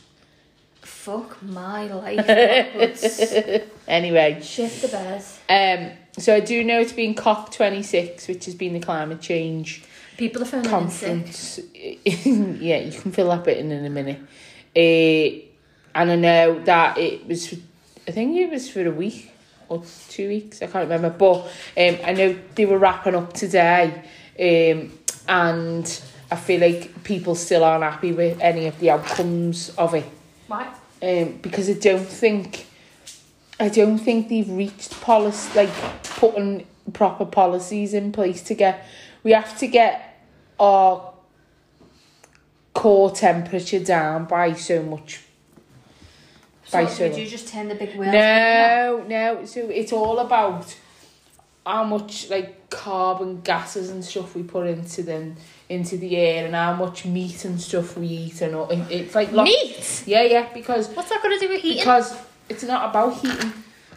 Fuck 0.81 1.41
my 1.43 1.87
life. 1.87 3.63
Anyway, 3.87 4.39
Shit 4.41 4.71
the 4.81 4.87
bears. 4.87 5.39
um, 5.49 5.91
so 6.17 6.33
I 6.35 6.39
do 6.39 6.63
know 6.63 6.79
it's 6.79 6.93
been 6.93 7.13
COP26, 7.13 8.27
which 8.29 8.45
has 8.45 8.55
been 8.55 8.73
the 8.73 8.79
climate 8.79 9.19
change 9.19 9.83
People 10.17 10.43
are 10.43 10.45
phoning 10.45 10.69
conference. 10.69 11.59
yeah, 11.73 12.77
you 12.77 12.99
can 12.99 13.11
fill 13.11 13.29
that 13.29 13.43
bit 13.43 13.57
in 13.57 13.71
in 13.71 13.85
a 13.85 13.89
minute. 13.89 14.19
Uh, 14.75 15.41
and 15.93 16.11
I 16.11 16.15
know 16.15 16.63
that 16.63 16.97
it 16.97 17.27
was, 17.27 17.47
for, 17.47 17.55
I 18.07 18.11
think 18.11 18.37
it 18.37 18.49
was 18.49 18.69
for 18.69 18.85
a 18.85 18.91
week 18.91 19.31
or 19.67 19.83
two 20.09 20.27
weeks, 20.29 20.61
I 20.61 20.67
can't 20.67 20.89
remember. 20.89 21.09
But 21.09 21.45
um, 21.77 21.97
I 22.05 22.13
know 22.13 22.37
they 22.55 22.65
were 22.65 22.77
wrapping 22.77 23.15
up 23.15 23.33
today, 23.33 24.03
um, 24.39 24.91
and 25.27 26.01
I 26.31 26.37
feel 26.37 26.61
like 26.61 27.03
people 27.03 27.35
still 27.35 27.63
aren't 27.63 27.83
happy 27.83 28.13
with 28.13 28.39
any 28.39 28.67
of 28.67 28.79
the 28.79 28.91
outcomes 28.91 29.69
of 29.77 29.93
it. 29.93 30.05
Right. 30.49 30.67
um, 31.03 31.39
because 31.41 31.69
I 31.69 31.73
don't 31.73 32.05
think 32.07 32.65
I 33.59 33.69
don't 33.69 33.97
think 33.99 34.27
they've 34.29 34.49
reached 34.49 34.99
policy 35.01 35.49
like 35.55 35.69
putting 36.03 36.65
proper 36.93 37.25
policies 37.25 37.93
in 37.93 38.11
place 38.11 38.41
to 38.43 38.53
get 38.55 38.85
we 39.23 39.31
have 39.31 39.57
to 39.59 39.67
get 39.67 40.25
our 40.59 41.13
core 42.73 43.11
temperature 43.11 43.79
down 43.79 44.25
by 44.25 44.53
so 44.53 44.81
much 44.83 45.21
So 46.65 46.83
by 46.83 46.85
so 46.89 47.07
did 47.09 47.17
you 47.17 47.27
just 47.27 47.47
turn 47.47 47.67
the 47.69 47.75
big 47.75 47.95
wheel? 47.95 48.11
no 48.11 49.05
no 49.07 49.45
so 49.45 49.69
it's 49.69 49.93
all 49.93 50.19
about 50.19 50.75
how 51.65 51.83
much 51.83 52.29
like 52.29 52.69
carbon 52.69 53.41
gases 53.41 53.89
and 53.89 54.03
stuff 54.03 54.35
we 54.35 54.43
put 54.43 54.67
into 54.67 55.03
them 55.03 55.35
into 55.71 55.97
the 55.97 56.15
air 56.17 56.45
and 56.45 56.53
how 56.55 56.73
much 56.73 57.05
meat 57.05 57.45
and 57.45 57.59
stuff 57.59 57.97
we 57.97 58.07
eat 58.07 58.41
and 58.41 58.53
all, 58.55 58.69
it- 58.69 58.91
it's 58.91 59.15
like 59.15 59.31
lot- 59.31 59.45
Meat? 59.45 60.03
yeah 60.05 60.23
yeah 60.23 60.47
because 60.53 60.89
What's 60.89 61.09
that 61.09 61.21
got 61.23 61.29
to 61.29 61.39
do 61.39 61.49
with 61.49 61.61
heating? 61.61 61.79
because 61.83 62.15
it's 62.49 62.63
not 62.63 62.89
about 62.89 63.13
heating. 63.13 63.53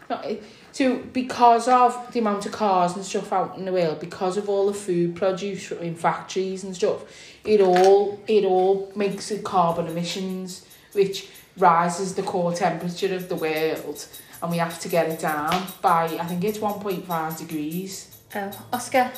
Not, 0.09 0.25
so 0.73 0.97
because 1.12 1.66
of 1.69 2.12
the 2.12 2.19
amount 2.21 2.47
of 2.47 2.52
cars 2.52 2.95
and 2.97 3.04
stuff 3.04 3.33
out 3.33 3.57
in 3.57 3.64
the 3.64 3.73
world, 3.73 4.00
because 4.00 4.37
of 4.37 4.49
all 4.49 4.66
the 4.66 4.75
food 4.75 5.16
produced 5.16 5.73
in 5.73 5.95
factories 5.95 6.62
and 6.64 6.75
stuff, 6.75 7.00
it 7.45 7.61
all 7.61 8.21
it 8.26 8.45
all 8.45 8.93
makes 8.97 9.28
the 9.31 9.38
carbon 9.38 9.87
emissions, 9.87 10.66
which 10.93 11.28
rises 11.59 12.14
the 12.16 12.23
core 12.23 12.52
temperature 12.52 13.14
of 13.14 13.28
the 13.28 13.37
world, 13.37 14.07
and 14.43 14.50
we 14.50 14.59
have 14.59 14.78
to 14.81 14.88
get 14.88 15.09
it 15.09 15.21
down 15.21 15.66
by 15.81 16.04
I 16.04 16.25
think 16.26 16.45
it's 16.45 16.59
one 16.61 16.78
point 16.81 17.07
five 17.07 17.37
degrees. 17.38 18.14
oh, 18.37 18.50
Oscar. 18.73 19.11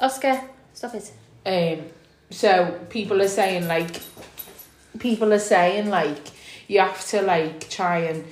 Oscar, 0.00 0.40
stop 0.74 0.94
it. 0.94 1.12
Um, 1.46 1.84
so 2.30 2.78
people 2.90 3.22
are 3.22 3.28
saying 3.28 3.68
like, 3.68 4.00
people 4.98 5.32
are 5.32 5.38
saying 5.38 5.90
like, 5.90 6.18
you 6.66 6.80
have 6.80 7.04
to 7.08 7.22
like 7.22 7.68
try 7.70 7.98
and 8.00 8.24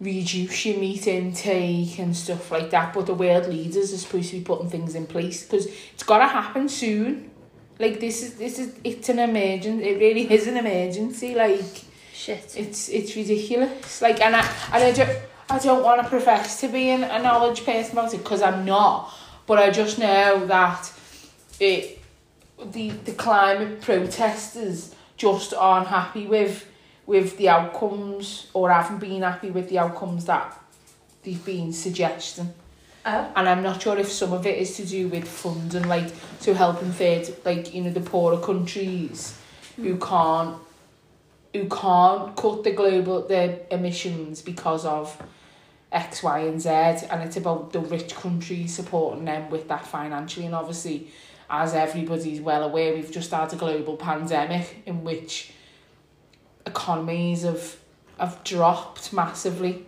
reduce 0.00 0.66
your 0.66 0.78
meat 0.78 1.06
intake 1.06 1.98
and 1.98 2.16
stuff 2.16 2.50
like 2.50 2.70
that. 2.70 2.92
But 2.92 3.06
the 3.06 3.14
world 3.14 3.48
leaders 3.48 3.92
are 3.92 3.98
supposed 3.98 4.30
to 4.30 4.38
be 4.38 4.44
putting 4.44 4.68
things 4.68 4.94
in 4.94 5.06
place 5.06 5.44
because 5.44 5.66
it's 5.66 6.02
got 6.02 6.18
to 6.18 6.26
happen 6.26 6.68
soon. 6.68 7.30
Like 7.78 8.00
this 8.00 8.22
is 8.22 8.34
this 8.34 8.58
is 8.58 8.74
it's 8.84 9.08
an 9.08 9.18
emergency. 9.18 9.84
It 9.84 9.98
really 9.98 10.32
is 10.32 10.46
an 10.46 10.56
emergency. 10.56 11.34
Like 11.34 11.84
Shit. 12.12 12.54
it's 12.56 12.88
it's 12.88 13.14
ridiculous. 13.14 14.00
Like 14.00 14.20
and 14.20 14.34
I 14.34 14.40
and 14.72 14.82
I 14.82 14.92
don't 14.92 15.18
I 15.48 15.58
don't 15.58 15.82
want 15.82 16.02
to 16.02 16.08
profess 16.08 16.60
to 16.62 16.68
be 16.68 16.88
an, 16.90 17.04
a 17.04 17.22
knowledge 17.22 17.64
person 17.64 17.92
about 17.92 18.14
it 18.14 18.18
because 18.18 18.42
I'm 18.42 18.64
not. 18.64 19.12
But 19.46 19.58
I 19.58 19.70
just 19.70 19.98
know 19.98 20.44
that 20.46 20.90
it 21.60 21.95
the 22.72 22.90
the 22.90 23.12
climate 23.12 23.80
protesters 23.80 24.94
just 25.16 25.54
aren't 25.54 25.88
happy 25.88 26.26
with 26.26 26.66
with 27.06 27.36
the 27.38 27.48
outcomes 27.48 28.48
or 28.52 28.70
haven't 28.70 28.98
been 28.98 29.22
happy 29.22 29.50
with 29.50 29.68
the 29.68 29.78
outcomes 29.78 30.24
that 30.26 30.58
they've 31.22 31.44
been 31.44 31.72
suggesting. 31.72 32.52
Oh. 33.04 33.32
And 33.36 33.48
I'm 33.48 33.62
not 33.62 33.80
sure 33.80 33.96
if 33.96 34.10
some 34.10 34.32
of 34.32 34.44
it 34.46 34.58
is 34.58 34.76
to 34.76 34.84
do 34.84 35.06
with 35.08 35.28
funding, 35.28 35.86
like 35.86 36.12
to 36.40 36.54
helping 36.54 36.90
third, 36.90 37.28
like 37.44 37.72
you 37.72 37.82
know, 37.82 37.90
the 37.90 38.00
poorer 38.00 38.38
countries 38.38 39.38
who 39.76 39.94
mm. 39.94 40.00
can't, 40.00 40.56
who 41.52 41.68
can't 41.68 42.34
cut 42.36 42.64
the 42.64 42.72
global 42.72 43.22
the 43.22 43.72
emissions 43.72 44.42
because 44.42 44.84
of 44.84 45.22
X, 45.92 46.24
Y, 46.24 46.40
and 46.40 46.60
Z, 46.60 46.68
and 46.68 47.22
it's 47.22 47.36
about 47.36 47.72
the 47.72 47.78
rich 47.78 48.16
countries 48.16 48.74
supporting 48.74 49.24
them 49.24 49.50
with 49.50 49.68
that 49.68 49.86
financially. 49.86 50.46
And 50.46 50.54
obviously, 50.56 51.06
as 51.48 51.74
everybody's 51.74 52.40
well 52.40 52.62
aware, 52.64 52.94
we've 52.94 53.10
just 53.10 53.30
had 53.30 53.52
a 53.52 53.56
global 53.56 53.96
pandemic 53.96 54.82
in 54.86 55.04
which 55.04 55.52
economies 56.66 57.42
have 57.42 57.76
have 58.18 58.42
dropped 58.44 59.12
massively. 59.12 59.84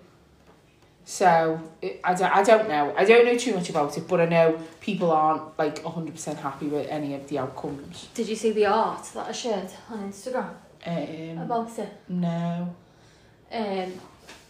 So 1.04 1.58
I, 2.04 2.12
don't, 2.12 2.36
I 2.36 2.42
don't 2.42 2.68
know. 2.68 2.92
I 2.94 3.06
don't 3.06 3.24
know 3.24 3.38
too 3.38 3.54
much 3.54 3.70
about 3.70 3.96
it, 3.96 4.06
but 4.06 4.20
I 4.20 4.26
know 4.26 4.60
people 4.80 5.10
aren't 5.10 5.58
like 5.58 5.82
100% 5.82 6.36
happy 6.36 6.66
with 6.66 6.86
any 6.88 7.14
of 7.14 7.26
the 7.30 7.38
outcomes. 7.38 8.08
Did 8.12 8.28
you 8.28 8.36
see 8.36 8.52
the 8.52 8.66
art 8.66 9.04
that 9.14 9.28
I 9.28 9.32
shared 9.32 9.70
on 9.88 10.12
Instagram 10.12 10.50
Um, 10.86 11.38
about 11.38 11.78
it? 11.78 11.88
no. 12.10 12.74
Um, 13.50 13.92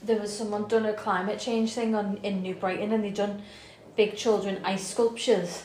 there 0.03 0.19
was 0.19 0.37
someone 0.37 0.67
done 0.67 0.87
a 0.87 0.95
climate 0.95 1.39
change 1.39 1.75
thing 1.75 1.95
on 1.95 2.17
in 2.25 2.43
New 2.43 2.57
Brighton 2.57 2.91
and 2.93 3.05
they 3.05 3.11
done 3.11 3.43
big 3.97 4.17
children 4.17 4.61
ice 4.65 4.89
sculptures, 4.89 5.63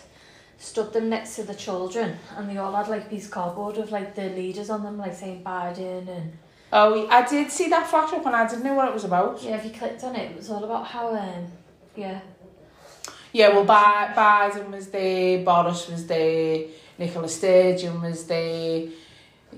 stood 0.64 0.94
them 0.94 1.10
next 1.10 1.36
to 1.36 1.44
the 1.44 1.54
children, 1.54 2.18
and 2.38 2.50
they 2.50 2.58
all 2.58 2.72
had 2.74 2.88
like 2.88 3.10
these 3.10 3.28
cardboard 3.28 3.78
of 3.78 3.92
like 3.92 4.16
the 4.16 4.30
leaders 4.30 4.70
on 4.70 4.82
them, 4.84 4.98
like 4.98 5.14
saying 5.14 5.44
Biden 5.44 6.08
and 6.08 6.38
Oh, 6.76 7.08
I 7.10 7.22
did 7.28 7.52
see 7.52 7.70
that 7.70 7.86
flash 7.88 8.12
up 8.14 8.26
and 8.26 8.36
I 8.36 8.48
didn't 8.48 8.64
know 8.64 8.74
what 8.74 8.88
it 8.88 8.94
was 8.94 9.04
about. 9.04 9.44
yeah. 9.44 9.58
If 9.58 9.66
you 9.66 9.72
clicked 9.72 10.04
on 10.04 10.16
it, 10.16 10.32
it 10.32 10.38
was 10.38 10.50
all 10.50 10.64
about 10.64 10.88
how 10.88 11.14
um 11.16 11.46
yeah 11.96 12.20
Yeah, 13.32 13.50
well, 13.50 13.66
Bi- 13.66 14.14
Biden 14.16 14.72
was 14.72 14.88
there, 14.90 15.44
Boris 15.44 15.88
was 15.90 16.08
there, 16.08 16.64
Nicola 16.98 17.28
Sturgeon 17.30 18.02
was 18.02 18.26
there, 18.26 18.88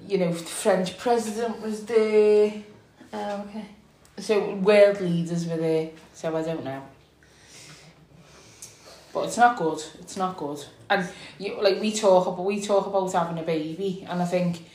you 0.10 0.18
know, 0.18 0.30
the 0.34 0.44
French 0.64 0.98
president 0.98 1.62
was 1.62 1.86
there. 1.86 2.52
oh 3.14 3.46
okay 3.48 3.66
So 4.18 4.56
world 4.56 5.00
leaders 5.00 5.46
were 5.48 5.58
there, 5.58 5.92
so 6.14 6.36
I 6.36 6.42
don't 6.42 6.64
know. 6.66 6.82
But 9.14 9.26
it's 9.28 9.38
not 9.38 9.56
good. 9.58 9.82
It's 10.02 10.18
not 10.18 10.36
good. 10.36 10.66
And 10.90 11.08
you 11.40 11.62
like 11.62 11.82
we 11.82 11.92
talk 11.92 12.28
about 12.28 12.46
we 12.46 12.62
talk 12.62 12.86
about 12.88 13.12
having 13.12 13.40
a 13.40 13.44
baby, 13.44 14.06
and 14.08 14.22
I 14.22 14.26
think 14.26 14.66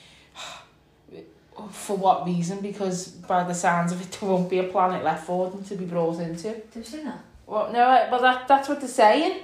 for 1.71 1.97
what 1.97 2.27
reason? 2.27 2.61
Because 2.61 3.09
by 3.09 3.45
the 3.45 3.55
sounds 3.55 3.93
of 3.93 4.01
it, 4.01 4.11
there 4.21 4.29
won't 4.29 4.51
be 4.51 4.59
a 4.59 4.65
planet 4.65 5.05
left 5.05 5.27
for 5.27 5.51
them 5.51 5.65
to 5.65 5.75
be 5.77 5.85
brought 5.85 6.21
into. 6.21 6.53
did 6.53 6.65
you 6.77 6.85
see 6.85 7.03
that? 7.05 7.21
Well, 7.47 7.73
no, 7.73 8.07
but 8.11 8.21
that 8.21 8.49
that's 8.49 8.69
what 8.69 8.81
they're 8.81 8.89
saying. 8.89 9.41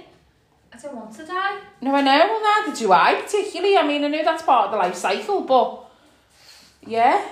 I 0.73 0.77
don't 0.77 0.95
want 0.95 1.15
to 1.15 1.25
die. 1.25 1.59
No, 1.81 1.95
I 1.95 2.01
know. 2.01 2.17
Well, 2.17 2.65
neither 2.65 2.77
do 2.77 2.91
I 2.91 3.21
particularly. 3.21 3.77
I 3.77 3.87
mean, 3.87 4.03
I 4.03 4.07
know 4.09 4.23
that's 4.23 4.43
part 4.43 4.65
of 4.65 4.71
the 4.71 4.77
life 4.77 4.95
cycle, 4.95 5.41
but 5.41 5.89
yeah. 6.85 7.25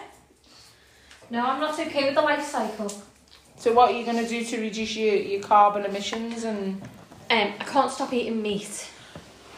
No, 1.29 1.45
I'm 1.45 1.59
not 1.59 1.79
okay 1.79 2.05
with 2.05 2.15
the 2.15 2.21
life 2.21 2.43
cycle. 2.43 2.91
So 3.57 3.73
what 3.73 3.91
are 3.91 3.97
you 3.97 4.05
going 4.05 4.23
to 4.23 4.27
do 4.27 4.43
to 4.43 4.61
reduce 4.61 4.95
your, 4.95 5.15
your 5.15 5.41
carbon 5.41 5.85
emissions 5.85 6.43
and 6.43 6.81
Um, 7.31 7.53
I 7.59 7.63
can't 7.63 7.91
stop 7.91 8.13
eating 8.13 8.41
meat. 8.41 8.91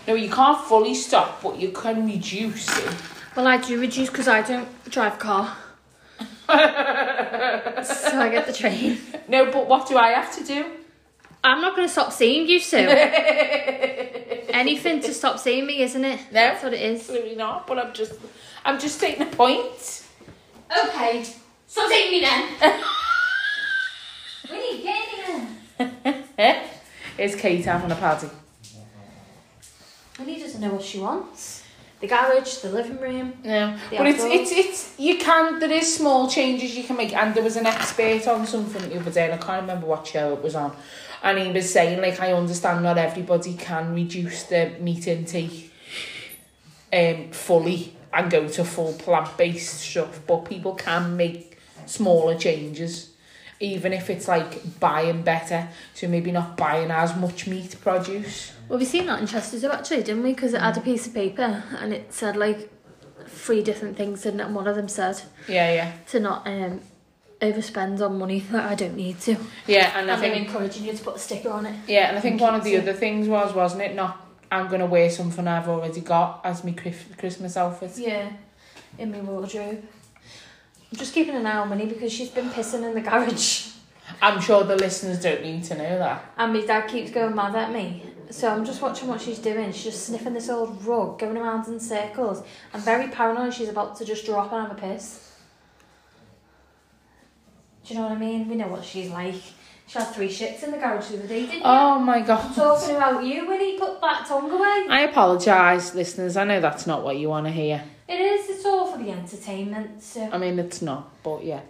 No, 0.07 0.15
you 0.15 0.29
can't 0.29 0.59
fully 0.65 0.95
stop, 0.95 1.41
but 1.43 1.59
you 1.59 1.69
can 1.69 2.05
reduce 2.05 2.69
it. 2.77 2.95
Well, 3.35 3.45
I 3.45 3.57
do 3.57 3.79
reduce 3.79 4.09
because 4.09 4.29
I 4.29 4.41
don't 4.41 4.69
drive 4.89 5.15
a 5.15 5.17
car. 5.17 5.57
so 6.47 6.53
I 6.53 8.29
get 8.31 8.47
the 8.47 8.53
train. 8.53 8.97
No, 9.29 9.51
but 9.51 9.67
what 9.67 9.89
do 9.89 9.97
I 9.97 10.11
have 10.11 10.33
to 10.37 10.43
do? 10.45 10.65
I'm 11.43 11.59
not 11.59 11.75
going 11.75 11.85
to 11.85 11.91
stop 11.91 12.13
seeing 12.13 12.47
you, 12.47 12.61
Sue. 12.61 12.77
Anything 14.49 15.01
to 15.01 15.13
stop 15.13 15.37
seeing 15.37 15.65
me, 15.65 15.81
isn't 15.81 16.05
it? 16.05 16.17
No. 16.27 16.31
That's 16.31 16.63
what 16.63 16.73
it 16.73 16.81
is. 16.81 17.01
Absolutely 17.01 17.35
not. 17.35 17.67
But 17.67 17.77
I'm 17.79 17.93
just, 17.93 18.13
I'm 18.63 18.79
just 18.79 19.01
taking 19.01 19.23
a 19.23 19.25
point. 19.25 20.05
Okay. 20.85 21.25
Stop 21.67 21.89
seeing 21.89 22.11
me 22.11 22.21
then. 22.21 22.49
Winnie, 24.49 24.81
get 24.81 24.97
in 25.19 26.23
here. 26.37 26.63
Is 27.17 27.35
Kate 27.35 27.65
having 27.65 27.91
a 27.91 27.95
party? 27.95 28.29
And 30.19 30.27
he 30.27 30.39
doesn't 30.39 30.61
know 30.61 30.73
what 30.73 30.83
she 30.83 30.99
wants. 30.99 31.63
The 31.99 32.07
garage, 32.07 32.57
the 32.57 32.69
living 32.69 32.99
room. 32.99 33.33
No, 33.43 33.75
but 33.89 34.01
outdoors. 34.01 34.23
it's, 34.23 34.51
it's, 34.51 34.51
it's, 34.51 34.99
you 34.99 35.17
can, 35.17 35.59
there 35.59 35.71
is 35.71 35.95
small 35.95 36.29
changes 36.29 36.77
you 36.77 36.83
can 36.83 36.95
make. 36.95 37.13
And 37.13 37.33
there 37.33 37.43
was 37.43 37.55
an 37.55 37.65
expert 37.65 38.27
on 38.27 38.45
something 38.45 38.87
the 38.89 38.99
other 38.99 39.11
day, 39.11 39.25
and 39.25 39.33
I 39.33 39.37
can't 39.37 39.61
remember 39.61 39.87
what 39.87 40.05
show 40.05 40.33
it 40.33 40.43
was 40.43 40.53
on. 40.53 40.75
And 41.23 41.39
he 41.39 41.51
was 41.51 41.71
saying, 41.73 41.99
like, 41.99 42.19
I 42.19 42.33
understand 42.33 42.83
not 42.83 42.99
everybody 42.99 43.55
can 43.55 43.95
reduce 43.95 44.43
their 44.43 44.77
meat 44.79 45.07
intake 45.07 45.73
um, 46.93 47.31
fully 47.31 47.95
and 48.13 48.29
go 48.29 48.47
to 48.47 48.63
full 48.63 48.93
plant-based 48.93 49.79
stuff, 49.79 50.19
but 50.27 50.45
people 50.45 50.75
can 50.75 51.17
make 51.17 51.57
smaller 51.87 52.37
changes. 52.37 53.11
Even 53.59 53.93
if 53.93 54.09
it's 54.09 54.27
like 54.27 54.79
buying 54.79 55.21
better, 55.23 55.67
so 55.93 56.07
maybe 56.07 56.31
not 56.31 56.57
buying 56.57 56.91
as 56.91 57.15
much 57.15 57.47
meat 57.47 57.75
produce. 57.81 58.53
Well, 58.69 58.77
we've 58.79 58.87
seen 58.87 59.05
that 59.07 59.19
in 59.19 59.27
Chester 59.27 59.57
Zoo 59.57 59.71
actually, 59.71 60.03
didn't 60.03 60.23
we? 60.23 60.33
Because 60.33 60.53
it 60.53 60.61
had 60.61 60.77
a 60.77 60.81
piece 60.81 61.07
of 61.07 61.13
paper 61.13 61.63
and 61.79 61.93
it 61.93 62.13
said 62.13 62.35
like 62.35 62.69
three 63.25 63.63
different 63.63 63.97
things, 63.97 64.21
didn't 64.23 64.39
it? 64.41 64.45
And 64.47 64.55
one 64.55 64.67
of 64.67 64.75
them 64.75 64.87
said 64.87 65.21
Yeah, 65.47 65.73
yeah. 65.73 65.91
to 66.07 66.19
not 66.19 66.45
um 66.47 66.81
overspend 67.41 68.01
on 68.01 68.17
money 68.17 68.39
that 68.39 68.65
I 68.71 68.75
don't 68.75 68.95
need 68.95 69.19
to. 69.21 69.37
Yeah, 69.67 69.87
and 69.97 69.97
I 69.97 69.99
And 70.01 70.11
I'm 70.11 70.19
think 70.19 70.47
encouraging 70.47 70.85
you 70.85 70.93
to 70.93 71.03
put 71.03 71.15
a 71.15 71.19
sticker 71.19 71.49
on 71.49 71.65
it. 71.65 71.75
yeah, 71.87 72.09
and 72.09 72.17
I 72.17 72.21
think 72.21 72.41
one 72.41 72.55
of 72.55 72.63
the 72.63 72.77
other 72.77 72.93
things 72.93 73.27
was, 73.27 73.53
wasn't 73.53 73.83
it, 73.83 73.95
not 73.95 74.25
I'm 74.51 74.69
gonna 74.69 74.85
wear 74.85 75.09
something 75.09 75.47
I've 75.47 75.67
already 75.67 76.01
got 76.01 76.41
as 76.43 76.63
my 76.63 76.71
Christmas 76.71 77.57
outfit. 77.57 77.97
Yeah, 77.97 78.29
in 78.97 79.11
my 79.11 79.19
wardrobe. 79.19 79.83
I'm 80.91 80.97
just 80.97 81.13
keeping 81.13 81.35
an 81.35 81.45
eye 81.45 81.57
on 81.57 81.69
Winnie 81.69 81.85
because 81.85 82.11
she's 82.11 82.29
been 82.29 82.49
pissing 82.49 82.83
in 82.83 82.93
the 82.93 83.01
garage. 83.01 83.67
I'm 84.21 84.39
sure 84.39 84.63
the 84.63 84.75
listeners 84.75 85.21
don't 85.21 85.43
need 85.43 85.63
to 85.65 85.75
know 85.75 85.99
that. 85.99 86.33
And 86.37 86.53
my 86.53 86.65
dad 86.65 86.87
keeps 86.87 87.11
going 87.11 87.35
mad 87.35 87.55
at 87.55 87.71
me. 87.71 88.03
So 88.29 88.49
I'm 88.49 88.65
just 88.65 88.81
watching 88.81 89.07
what 89.07 89.21
she's 89.21 89.39
doing. 89.39 89.71
She's 89.71 89.83
just 89.83 90.05
sniffing 90.05 90.33
this 90.33 90.49
old 90.49 90.83
rug, 90.85 91.19
going 91.19 91.37
around 91.37 91.67
in 91.67 91.79
circles. 91.79 92.43
I'm 92.73 92.81
very 92.81 93.07
paranoid 93.07 93.53
she's 93.53 93.69
about 93.69 93.97
to 93.97 94.05
just 94.05 94.25
drop 94.25 94.51
and 94.51 94.67
have 94.67 94.77
a 94.77 94.79
piss. 94.79 95.31
Do 97.85 97.93
you 97.93 97.99
know 97.99 98.07
what 98.07 98.17
I 98.17 98.19
mean? 98.19 98.49
We 98.49 98.55
know 98.55 98.67
what 98.67 98.83
she's 98.83 99.09
like. 99.09 99.35
She 99.87 99.97
had 99.97 100.07
three 100.07 100.27
shits 100.27 100.63
in 100.63 100.71
the 100.71 100.77
garage 100.77 101.07
the 101.07 101.19
other 101.19 101.27
day, 101.27 101.45
didn't 101.45 101.53
you? 101.55 101.61
Oh 101.63 101.99
my 101.99 102.19
god. 102.19 102.53
talking 102.53 102.95
about 102.97 103.23
you, 103.23 103.47
Winnie. 103.47 103.77
Put 103.79 104.01
that 104.01 104.25
tongue 104.27 104.51
away. 104.51 104.85
I 104.89 105.07
apologise, 105.09 105.95
listeners. 105.95 106.35
I 106.35 106.43
know 106.43 106.59
that's 106.59 106.85
not 106.85 107.03
what 107.03 107.15
you 107.15 107.29
want 107.29 107.45
to 107.45 107.51
hear. 107.51 107.81
It 108.07 108.19
is. 108.19 108.49
It's 108.49 108.65
all 108.65 108.91
for 108.91 108.97
the 108.97 109.11
entertainment. 109.11 110.01
So 110.01 110.29
I 110.31 110.37
mean, 110.37 110.59
it's 110.59 110.81
not, 110.81 111.11
but 111.23 111.43
yeah. 111.43 111.61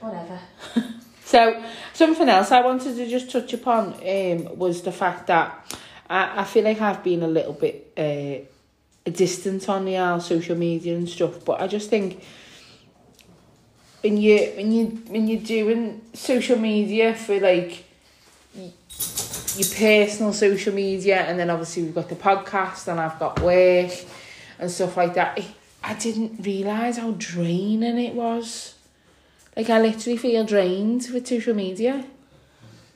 whatever. 0.00 0.40
So 1.26 1.60
something 1.92 2.28
else 2.28 2.52
I 2.52 2.60
wanted 2.60 2.94
to 2.94 3.10
just 3.10 3.32
touch 3.32 3.52
upon 3.52 3.94
um, 3.94 4.56
was 4.56 4.82
the 4.82 4.92
fact 4.92 5.26
that 5.26 5.76
I, 6.08 6.42
I 6.42 6.44
feel 6.44 6.62
like 6.62 6.80
I've 6.80 7.02
been 7.02 7.24
a 7.24 7.26
little 7.26 7.52
bit 7.52 7.92
uh, 7.96 9.10
distant 9.10 9.68
on 9.68 9.86
the 9.86 9.96
uh, 9.96 10.20
social 10.20 10.56
media 10.56 10.96
and 10.96 11.08
stuff, 11.08 11.44
but 11.44 11.60
I 11.60 11.66
just 11.66 11.90
think 11.90 12.22
when 14.02 14.18
you 14.18 14.52
when 14.56 14.70
you 14.70 14.86
when 15.08 15.26
you're 15.26 15.42
doing 15.42 16.00
social 16.14 16.60
media 16.60 17.12
for 17.12 17.40
like 17.40 17.84
your 18.54 19.68
personal 19.74 20.32
social 20.32 20.72
media, 20.72 21.22
and 21.22 21.40
then 21.40 21.50
obviously 21.50 21.82
we've 21.82 21.94
got 21.94 22.08
the 22.08 22.14
podcast, 22.14 22.86
and 22.86 23.00
I've 23.00 23.18
got 23.18 23.40
work 23.40 23.90
and 24.58 24.70
stuff 24.70 24.96
like 24.96 25.14
that. 25.14 25.38
It, 25.38 25.46
I 25.82 25.94
didn't 25.94 26.44
realise 26.44 26.96
how 26.98 27.12
draining 27.12 27.98
it 27.98 28.14
was. 28.14 28.74
Like 29.56 29.70
I 29.70 29.80
literally 29.80 30.18
feel 30.18 30.44
drained 30.44 31.08
with 31.12 31.26
social 31.26 31.54
media 31.54 32.04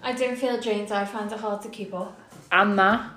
I 0.02 0.12
don't 0.12 0.36
feel 0.36 0.60
drained. 0.60 0.90
I 0.92 1.04
find 1.04 1.30
it 1.30 1.38
hard 1.38 1.62
to 1.62 1.68
keep 1.68 1.92
up. 1.94 2.18
and 2.50 2.78
that. 2.78 3.10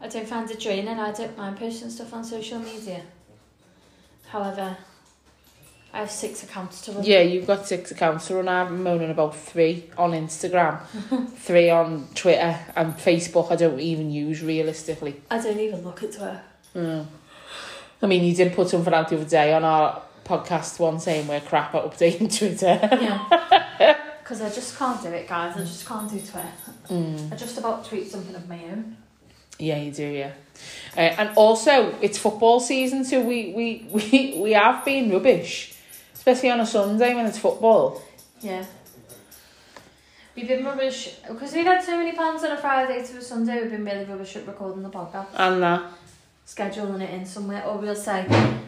I 0.00 0.08
don't 0.08 0.26
find 0.26 0.50
it 0.50 0.58
draining. 0.58 0.98
I 0.98 1.12
don't 1.12 1.36
mind 1.36 1.58
posting 1.58 1.90
stuff 1.90 2.14
on 2.14 2.24
social 2.24 2.58
media. 2.58 3.02
However, 4.28 4.76
I 5.92 5.98
have 5.98 6.10
six 6.10 6.42
accounts 6.42 6.80
to 6.82 6.92
run. 6.92 7.04
Yeah, 7.04 7.20
you've 7.20 7.46
got 7.46 7.66
six 7.66 7.90
accounts 7.90 8.28
to 8.28 8.36
run. 8.36 8.48
I'm 8.48 8.82
moaning 8.82 9.10
about 9.10 9.36
three 9.36 9.90
on 9.98 10.12
Instagram, 10.12 10.80
three 11.36 11.68
on 11.68 12.08
Twitter 12.14 12.58
and 12.76 12.94
Facebook. 12.94 13.52
I 13.52 13.56
don't 13.56 13.80
even 13.80 14.10
use 14.10 14.42
realistically. 14.42 15.20
I 15.30 15.38
don't 15.40 15.58
even 15.58 15.82
look 15.82 16.02
at 16.02 16.12
Twitter. 16.12 16.40
Mm. 16.74 17.06
I 18.02 18.06
mean, 18.06 18.24
you 18.24 18.34
did 18.34 18.54
put 18.54 18.68
something 18.68 18.92
out 18.92 19.08
the 19.08 19.16
other 19.16 19.28
day 19.28 19.52
on 19.52 19.64
our 19.64 20.02
podcast 20.24 20.78
one 20.78 21.00
saying 21.00 21.26
we're 21.26 21.40
crap 21.40 21.74
at 21.74 21.84
updating 21.84 22.36
Twitter. 22.36 22.78
Yeah. 23.00 23.96
Because 24.30 24.42
I 24.42 24.48
just 24.48 24.78
can't 24.78 25.02
do 25.02 25.08
it, 25.08 25.26
guys. 25.26 25.56
I 25.56 25.60
just 25.62 25.84
can't 25.88 26.08
do 26.08 26.20
Twitter. 26.20 26.52
Mm. 26.88 27.32
I 27.32 27.34
just 27.34 27.58
about 27.58 27.84
tweet 27.84 28.08
something 28.08 28.36
of 28.36 28.48
my 28.48 28.62
own. 28.62 28.96
Yeah, 29.58 29.78
you 29.78 29.90
do, 29.90 30.06
yeah. 30.06 30.30
Uh, 30.96 31.00
and 31.00 31.30
also, 31.34 31.98
it's 32.00 32.16
football 32.16 32.60
season, 32.60 33.04
so 33.04 33.20
we, 33.20 33.52
we, 33.52 33.88
we, 33.90 34.40
we 34.40 34.52
have 34.52 34.84
been 34.84 35.10
rubbish, 35.10 35.74
especially 36.14 36.50
on 36.50 36.60
a 36.60 36.66
Sunday 36.66 37.12
when 37.12 37.26
it's 37.26 37.38
football. 37.38 38.00
Yeah. 38.40 38.64
We've 40.36 40.46
been 40.46 40.64
rubbish 40.64 41.16
because 41.26 41.52
we've 41.52 41.66
had 41.66 41.82
so 41.82 41.98
many 41.98 42.12
plans 42.12 42.44
on 42.44 42.52
a 42.52 42.56
Friday 42.56 43.04
to 43.04 43.18
a 43.18 43.20
Sunday. 43.20 43.60
We've 43.60 43.72
been 43.72 43.84
really 43.84 44.04
rubbish 44.04 44.36
at 44.36 44.46
recording 44.46 44.84
the 44.84 44.90
podcast, 44.90 45.26
And 45.34 45.60
that. 45.62 45.82
Scheduling 46.54 47.00
it 47.00 47.10
in 47.10 47.24
somewhere, 47.24 47.64
or 47.64 47.78
we'll 47.78 47.94
say 47.94 48.26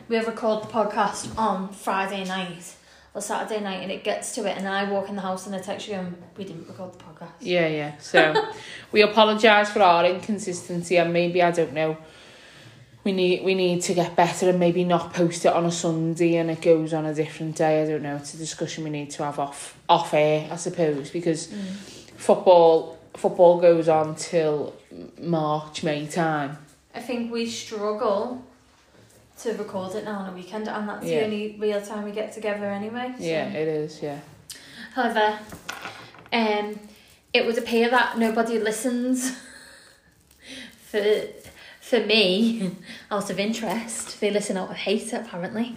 we'll 0.08 0.24
record 0.24 0.62
the 0.62 0.68
podcast 0.68 1.36
on 1.36 1.72
Friday 1.72 2.24
night 2.24 2.76
or 3.14 3.20
Saturday 3.20 3.60
night, 3.60 3.82
and 3.82 3.90
it 3.90 4.04
gets 4.04 4.34
to 4.36 4.46
it, 4.46 4.56
and 4.56 4.66
I 4.66 4.90
walk 4.90 5.08
in 5.08 5.16
the 5.16 5.22
house 5.22 5.46
and 5.46 5.54
I 5.54 5.58
text 5.58 5.88
you, 5.88 5.94
and 5.94 6.16
we 6.36 6.44
didn't 6.44 6.68
record 6.68 6.94
the 6.94 6.98
podcast. 6.98 7.32
Yeah, 7.40 7.66
yeah. 7.66 7.98
So 7.98 8.52
we 8.92 9.02
apologise 9.02 9.70
for 9.70 9.82
our 9.82 10.04
inconsistency 10.06 10.96
and 10.96 11.12
maybe 11.12 11.42
I 11.42 11.50
don't 11.50 11.72
know. 11.72 11.96
We 13.04 13.10
need 13.10 13.44
we 13.44 13.56
need 13.56 13.82
to 13.82 13.94
get 13.94 14.14
better 14.14 14.48
and 14.48 14.60
maybe 14.60 14.84
not 14.84 15.12
post 15.12 15.44
it 15.44 15.52
on 15.52 15.66
a 15.66 15.72
Sunday 15.72 16.36
and 16.36 16.48
it 16.52 16.62
goes 16.62 16.94
on 16.94 17.04
a 17.04 17.12
different 17.12 17.56
day. 17.56 17.82
I 17.82 17.86
don't 17.86 18.02
know. 18.02 18.14
It's 18.14 18.32
a 18.34 18.36
discussion 18.36 18.84
we 18.84 18.90
need 18.90 19.10
to 19.10 19.24
have 19.24 19.40
off 19.40 19.76
off 19.88 20.14
air, 20.14 20.48
I 20.52 20.56
suppose, 20.56 21.10
because 21.10 21.48
mm. 21.48 21.56
football 22.16 22.96
football 23.14 23.60
goes 23.60 23.88
on 23.88 24.14
till 24.14 24.76
March 25.18 25.82
May 25.82 26.06
time. 26.06 26.58
I 26.94 27.00
think 27.00 27.32
we 27.32 27.46
struggle 27.46 28.44
to 29.40 29.52
record 29.54 29.94
it 29.94 30.04
now 30.04 30.18
on 30.20 30.28
a 30.30 30.32
weekend, 30.32 30.68
and 30.68 30.88
that's 30.88 31.04
Yeah. 31.06 31.20
the 31.20 31.24
only 31.24 31.56
real 31.58 31.80
time 31.80 32.04
we 32.04 32.12
get 32.12 32.32
together 32.32 32.66
anyway. 32.66 33.14
so- 33.18 33.24
Yeah, 33.24 33.48
it 33.48 33.68
is. 33.68 34.02
Yeah. 34.02 34.18
However, 34.94 35.38
um, 36.32 36.78
it 37.32 37.46
would 37.46 37.56
appear 37.58 37.88
that 37.90 38.18
nobody 38.18 38.58
listens 38.58 39.32
for 40.90 41.02
for 41.80 42.00
me 42.00 42.70
out 43.10 43.30
of 43.30 43.38
interest. 43.40 44.20
They 44.20 44.30
listen 44.30 44.56
out 44.56 44.70
of 44.70 44.76
hate, 44.76 45.12
apparently. 45.12 45.76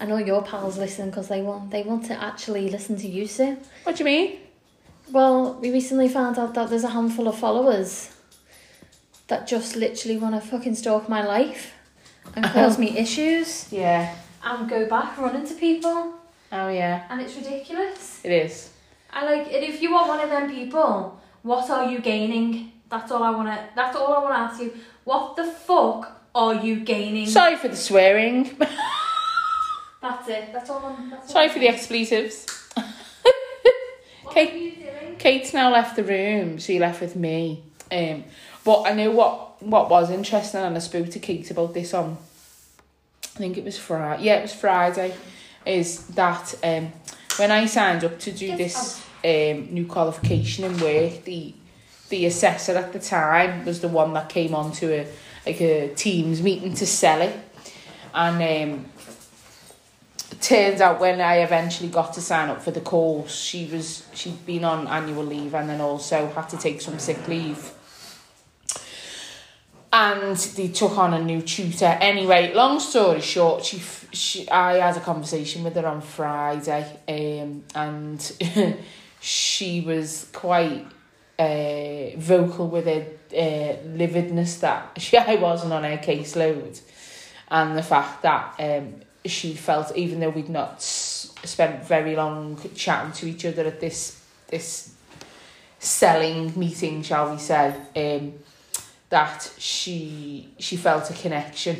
I 0.00 0.06
know 0.06 0.16
your 0.16 0.42
pals 0.42 0.78
listen 0.78 1.10
because 1.10 1.28
they 1.28 1.42
want 1.42 1.70
they 1.70 1.82
want 1.82 2.04
to 2.06 2.14
actually 2.22 2.70
listen 2.70 2.96
to 2.98 3.08
you, 3.08 3.26
Sue. 3.26 3.56
What 3.82 3.96
do 3.96 4.00
you 4.00 4.04
mean? 4.04 4.38
Well, 5.10 5.54
we 5.54 5.70
recently 5.72 6.08
found 6.08 6.38
out 6.38 6.54
that 6.54 6.70
there's 6.70 6.84
a 6.84 6.88
handful 6.90 7.26
of 7.28 7.36
followers 7.38 8.10
that 9.28 9.46
just 9.46 9.76
literally 9.76 10.18
want 10.18 10.34
to 10.34 10.40
fucking 10.40 10.74
stalk 10.74 11.08
my 11.08 11.24
life 11.24 11.72
and 12.34 12.44
cause 12.56 12.78
me 12.78 12.96
issues 12.98 13.70
Yeah. 13.72 14.14
and 14.42 14.68
go 14.68 14.86
back 14.88 15.16
running 15.18 15.46
to 15.46 15.54
people, 15.54 16.14
Oh 16.52 16.68
yeah. 16.68 17.04
and 17.10 17.20
it's 17.20 17.36
ridiculous. 17.36 18.20
It 18.24 18.32
is. 18.32 18.70
I 19.12 19.24
like 19.24 19.46
and 19.52 19.64
if 19.64 19.80
you 19.82 19.94
are 19.94 20.06
one 20.08 20.20
of 20.20 20.28
them 20.30 20.50
people, 20.50 21.18
what 21.42 21.70
are 21.70 21.90
you 21.90 22.00
gaining? 22.00 22.72
That's 22.90 23.10
all 23.12 23.22
I 23.22 23.30
wanna 23.30 23.68
that's 23.74 23.96
all 23.96 24.12
I 24.14 24.22
wanna 24.22 24.34
ask 24.46 24.60
you. 24.60 24.72
What 25.04 25.36
the 25.36 25.44
fuck 25.44 26.20
are 26.34 26.54
you 26.54 26.80
gaining? 26.80 27.26
Sorry 27.26 27.56
for 27.56 27.68
the 27.68 27.76
swearing. 27.76 28.56
that's 30.02 30.28
it. 30.28 30.52
That's 30.52 30.70
all 30.70 30.84
I'm 30.84 31.10
that's 31.10 31.26
all 31.28 31.32
Sorry 31.32 31.46
I'm 31.46 31.52
for 31.52 31.58
the 31.58 31.68
expletives. 31.68 32.46
What 34.22 34.34
Kate- 34.34 34.52
are 34.52 34.56
you 34.56 34.70
doing? 34.72 35.16
Kate's 35.18 35.54
now 35.54 35.72
left 35.72 35.96
the 35.96 36.04
room. 36.04 36.58
She 36.58 36.78
left 36.78 37.00
with 37.00 37.16
me. 37.16 37.62
Um, 37.90 38.24
but 38.64 38.82
I 38.82 38.92
know 38.92 39.10
what 39.10 39.62
what 39.62 39.90
was 39.90 40.10
interesting, 40.10 40.60
and 40.60 40.76
I 40.76 40.78
spoke 40.78 41.10
to 41.10 41.18
Kate 41.18 41.50
about 41.50 41.74
this 41.74 41.94
on. 41.94 42.18
I 43.24 43.38
think 43.38 43.56
it 43.56 43.64
was 43.64 43.78
Friday. 43.78 44.24
Yeah, 44.24 44.36
it 44.36 44.42
was 44.42 44.54
Friday. 44.54 45.14
Is 45.64 46.06
that 46.08 46.54
um, 46.62 46.92
when 47.36 47.50
I 47.50 47.66
signed 47.66 48.04
up 48.04 48.18
to 48.20 48.32
do 48.32 48.56
this 48.56 49.04
um, 49.24 49.68
new 49.72 49.86
qualification 49.86 50.64
in 50.64 50.78
work, 50.78 51.24
the 51.24 51.54
the 52.08 52.26
assessor 52.26 52.76
at 52.76 52.92
the 52.92 52.98
time 52.98 53.64
was 53.64 53.80
the 53.80 53.88
one 53.88 54.12
that 54.14 54.28
came 54.28 54.54
on 54.54 54.72
to 54.72 54.92
a 54.92 55.06
like 55.46 55.60
a 55.60 55.94
teams 55.94 56.42
meeting 56.42 56.74
to 56.74 56.86
sell 56.86 57.20
it, 57.20 57.36
and 58.14 58.36
um, 58.36 58.86
it 60.30 60.40
turns 60.40 60.80
out 60.80 61.00
when 61.00 61.20
I 61.20 61.38
eventually 61.38 61.88
got 61.88 62.12
to 62.14 62.20
sign 62.20 62.50
up 62.50 62.62
for 62.62 62.70
the 62.70 62.80
course, 62.80 63.34
she 63.34 63.66
was 63.66 64.06
she'd 64.14 64.44
been 64.44 64.64
on 64.64 64.86
annual 64.86 65.24
leave 65.24 65.54
and 65.54 65.68
then 65.68 65.80
also 65.80 66.28
had 66.28 66.48
to 66.50 66.56
take 66.56 66.80
some 66.80 66.98
sick 66.98 67.26
leave. 67.28 67.72
And 69.90 70.36
they 70.36 70.68
took 70.68 70.98
on 70.98 71.14
a 71.14 71.22
new 71.22 71.40
tutor. 71.40 71.96
Anyway, 72.00 72.52
long 72.52 72.78
story 72.78 73.22
short, 73.22 73.64
she, 73.64 73.78
she 74.12 74.48
I 74.50 74.74
had 74.74 74.96
a 74.96 75.00
conversation 75.00 75.64
with 75.64 75.74
her 75.76 75.86
on 75.86 76.02
Friday, 76.02 76.84
um, 77.08 77.64
and 77.74 78.76
she 79.20 79.80
was 79.80 80.28
quite 80.32 80.86
uh, 81.38 82.16
vocal 82.18 82.68
with 82.68 82.84
her 82.84 83.06
uh, 83.32 83.76
lividness 83.96 84.60
that 84.60 84.92
she 85.00 85.16
I 85.16 85.36
wasn't 85.36 85.72
on 85.72 85.84
her 85.84 85.96
caseload, 85.96 86.80
and 87.50 87.76
the 87.76 87.82
fact 87.82 88.22
that 88.22 88.56
um, 88.58 88.96
she 89.24 89.54
felt 89.54 89.96
even 89.96 90.20
though 90.20 90.30
we'd 90.30 90.50
not 90.50 90.82
spent 90.82 91.84
very 91.84 92.14
long 92.14 92.60
chatting 92.74 93.12
to 93.12 93.26
each 93.26 93.46
other 93.46 93.64
at 93.66 93.80
this 93.80 94.20
this 94.48 94.94
selling 95.78 96.58
meeting, 96.58 97.02
shall 97.02 97.30
we 97.30 97.38
say, 97.38 97.74
um, 97.96 98.34
that 99.10 99.50
she 99.58 100.48
she 100.58 100.76
felt 100.76 101.10
a 101.10 101.14
connection, 101.14 101.76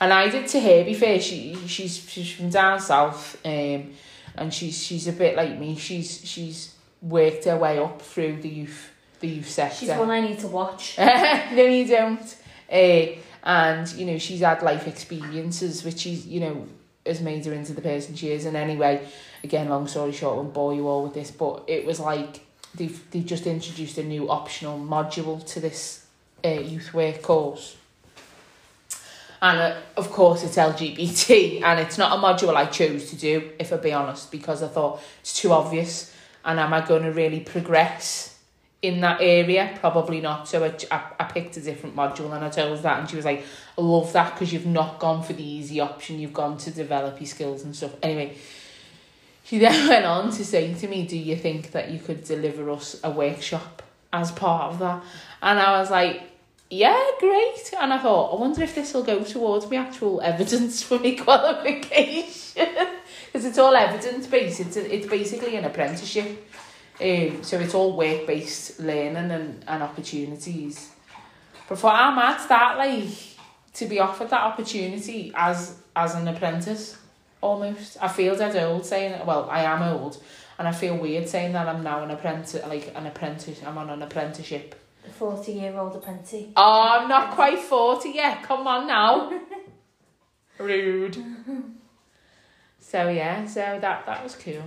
and 0.00 0.12
I 0.12 0.28
did 0.28 0.46
to 0.48 0.60
her. 0.60 0.84
Be 0.84 0.94
fair, 0.94 1.20
she 1.20 1.56
she's 1.66 1.98
she's 2.08 2.32
from 2.32 2.50
down 2.50 2.80
south, 2.80 3.38
um, 3.44 3.92
and 4.36 4.52
she's 4.52 4.82
she's 4.82 5.06
a 5.08 5.12
bit 5.12 5.36
like 5.36 5.58
me. 5.58 5.76
She's 5.76 6.26
she's 6.26 6.74
worked 7.00 7.44
her 7.44 7.56
way 7.58 7.78
up 7.78 8.00
through 8.00 8.40
the 8.40 8.48
youth 8.48 8.90
the 9.20 9.28
youth 9.28 9.48
sector. 9.48 9.76
She's 9.76 9.88
one 9.90 10.10
I 10.10 10.20
need 10.20 10.38
to 10.40 10.48
watch. 10.48 10.96
no, 10.98 11.64
you 11.64 11.86
don't. 11.86 12.36
Uh, 12.70 13.18
and 13.44 13.90
you 13.92 14.06
know 14.06 14.18
she's 14.18 14.40
had 14.40 14.62
life 14.62 14.86
experiences, 14.86 15.84
which 15.84 16.06
is 16.06 16.26
you 16.26 16.40
know 16.40 16.66
has 17.04 17.20
made 17.20 17.44
her 17.44 17.52
into 17.52 17.72
the 17.72 17.82
person 17.82 18.14
she 18.14 18.30
is. 18.30 18.46
And 18.46 18.56
anyway, 18.56 19.06
again, 19.42 19.68
long 19.68 19.88
story 19.88 20.12
short, 20.12 20.34
I 20.34 20.36
won't 20.38 20.54
bore 20.54 20.74
you 20.74 20.86
all 20.86 21.02
with 21.02 21.14
this, 21.14 21.30
but 21.30 21.64
it 21.66 21.84
was 21.84 22.00
like 22.00 22.40
they've 22.74 23.10
they've 23.10 23.26
just 23.26 23.46
introduced 23.46 23.98
a 23.98 24.04
new 24.04 24.30
optional 24.30 24.78
module 24.78 25.44
to 25.52 25.60
this 25.60 26.01
uh, 26.44 26.48
youth 26.48 26.92
work 26.94 27.22
course. 27.22 27.76
And 29.42 29.58
uh, 29.58 29.76
of 29.96 30.10
course, 30.12 30.44
it's 30.44 30.56
LGBT, 30.56 31.62
and 31.64 31.80
it's 31.80 31.98
not 31.98 32.16
a 32.16 32.22
module 32.22 32.54
I 32.54 32.66
chose 32.66 33.10
to 33.10 33.16
do, 33.16 33.50
if 33.58 33.72
I 33.72 33.76
be 33.76 33.92
honest, 33.92 34.30
because 34.30 34.62
I 34.62 34.68
thought 34.68 35.02
it's 35.20 35.34
too 35.34 35.52
obvious. 35.52 36.14
And 36.44 36.60
am 36.60 36.72
I 36.72 36.80
going 36.86 37.02
to 37.02 37.12
really 37.12 37.40
progress 37.40 38.38
in 38.82 39.00
that 39.00 39.20
area? 39.20 39.76
Probably 39.80 40.20
not. 40.20 40.46
So 40.46 40.64
I, 40.64 40.74
I, 40.94 41.02
I 41.20 41.24
picked 41.24 41.56
a 41.56 41.60
different 41.60 41.96
module, 41.96 42.32
and 42.32 42.44
I 42.44 42.50
told 42.50 42.76
her 42.76 42.82
that, 42.82 43.00
and 43.00 43.10
she 43.10 43.16
was 43.16 43.24
like, 43.24 43.44
I 43.76 43.80
love 43.80 44.12
that 44.12 44.34
because 44.34 44.52
you've 44.52 44.66
not 44.66 45.00
gone 45.00 45.24
for 45.24 45.32
the 45.32 45.44
easy 45.44 45.80
option, 45.80 46.20
you've 46.20 46.32
gone 46.32 46.56
to 46.58 46.70
develop 46.70 47.20
your 47.20 47.26
skills 47.26 47.64
and 47.64 47.74
stuff. 47.74 47.96
Anyway, 48.00 48.36
she 49.44 49.58
then 49.58 49.88
went 49.88 50.04
on 50.04 50.30
to 50.30 50.44
say 50.44 50.72
to 50.72 50.86
me, 50.86 51.04
Do 51.04 51.18
you 51.18 51.34
think 51.34 51.72
that 51.72 51.90
you 51.90 51.98
could 51.98 52.22
deliver 52.22 52.70
us 52.70 53.00
a 53.02 53.10
workshop 53.10 53.82
as 54.12 54.30
part 54.30 54.72
of 54.72 54.78
that? 54.78 55.02
And 55.42 55.58
I 55.58 55.80
was 55.80 55.90
like, 55.90 56.22
yeah, 56.72 56.98
great. 57.20 57.70
And 57.78 57.92
I 57.92 57.98
thought, 57.98 58.34
I 58.34 58.40
wonder 58.40 58.62
if 58.62 58.74
this 58.74 58.94
will 58.94 59.02
go 59.02 59.22
towards 59.22 59.70
my 59.70 59.76
actual 59.76 60.22
evidence 60.22 60.82
for 60.82 60.98
my 60.98 61.10
qualification. 61.20 62.66
Because 63.26 63.44
it's 63.44 63.58
all 63.58 63.76
evidence 63.76 64.26
based. 64.26 64.60
It's, 64.60 64.78
a, 64.78 64.94
it's 64.94 65.06
basically 65.06 65.56
an 65.56 65.66
apprenticeship. 65.66 66.48
Um, 66.98 67.42
so 67.42 67.60
it's 67.60 67.74
all 67.74 67.94
work 67.94 68.26
based 68.26 68.80
learning 68.80 69.30
and, 69.30 69.62
and 69.68 69.82
opportunities. 69.82 70.90
But 71.68 71.76
for 71.76 71.90
I'm 71.90 72.18
at 72.18 72.48
that, 72.48 72.78
like, 72.78 73.08
to 73.74 73.84
be 73.84 74.00
offered 74.00 74.30
that 74.30 74.40
opportunity 74.40 75.30
as 75.34 75.78
as 75.94 76.14
an 76.14 76.26
apprentice, 76.26 76.96
almost. 77.42 77.98
I 78.00 78.08
feel 78.08 78.34
dead 78.34 78.56
old 78.56 78.86
saying, 78.86 79.26
well, 79.26 79.46
I 79.50 79.64
am 79.64 79.82
old, 79.82 80.22
and 80.58 80.66
I 80.66 80.72
feel 80.72 80.96
weird 80.96 81.28
saying 81.28 81.52
that 81.52 81.68
I'm 81.68 81.82
now 81.82 82.02
an 82.02 82.10
apprentice, 82.10 82.62
like 82.66 82.92
an 82.94 83.06
apprentice, 83.06 83.60
I'm 83.62 83.76
on 83.76 83.90
an 83.90 84.00
apprenticeship 84.00 84.81
The 85.04 85.10
40 85.10 85.52
year 85.52 85.76
old 85.76 85.96
apprentice. 85.96 86.46
Oh, 86.56 86.98
I'm 87.00 87.08
not 87.08 87.32
quite 87.32 87.58
40 87.58 88.10
yet. 88.10 88.42
Come 88.42 88.66
on 88.66 88.86
now. 88.86 89.40
Rude. 90.58 91.16
So 92.78 93.08
yeah, 93.08 93.46
so 93.46 93.78
that 93.80 94.06
that 94.06 94.22
was 94.22 94.36
cool. 94.36 94.62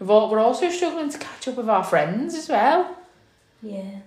We've 0.00 0.10
all, 0.10 0.30
we're 0.30 0.38
also 0.38 0.70
struggling 0.70 1.10
to 1.10 1.18
catch 1.18 1.48
up 1.48 1.56
with 1.56 1.68
our 1.68 1.82
friends 1.82 2.34
as 2.34 2.48
well. 2.48 2.96
Yeah. 3.62 4.00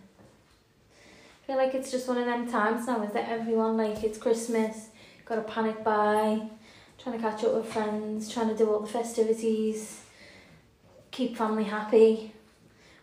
I 1.43 1.47
feel 1.47 1.57
like 1.57 1.73
it's 1.75 1.91
just 1.91 2.07
one 2.07 2.17
of 2.17 2.25
them 2.25 2.49
times 2.49 2.88
now, 2.88 3.03
is 3.03 3.12
that 3.12 3.27
everyone, 3.27 3.75
like, 3.75 4.01
it's 4.03 4.17
Christmas, 4.17 4.88
got 5.25 5.38
a 5.38 5.41
panic 5.41 5.84
buy, 5.84 6.41
trying 6.97 7.17
to 7.17 7.21
catch 7.21 7.43
up 7.43 7.55
with 7.55 7.65
friends, 7.65 8.31
trying 8.31 8.47
to 8.47 8.55
do 8.55 8.71
all 8.71 8.79
the 8.79 8.88
festivities, 8.88 10.01
keep 11.10 11.36
family 11.36 11.65
happy, 11.65 12.34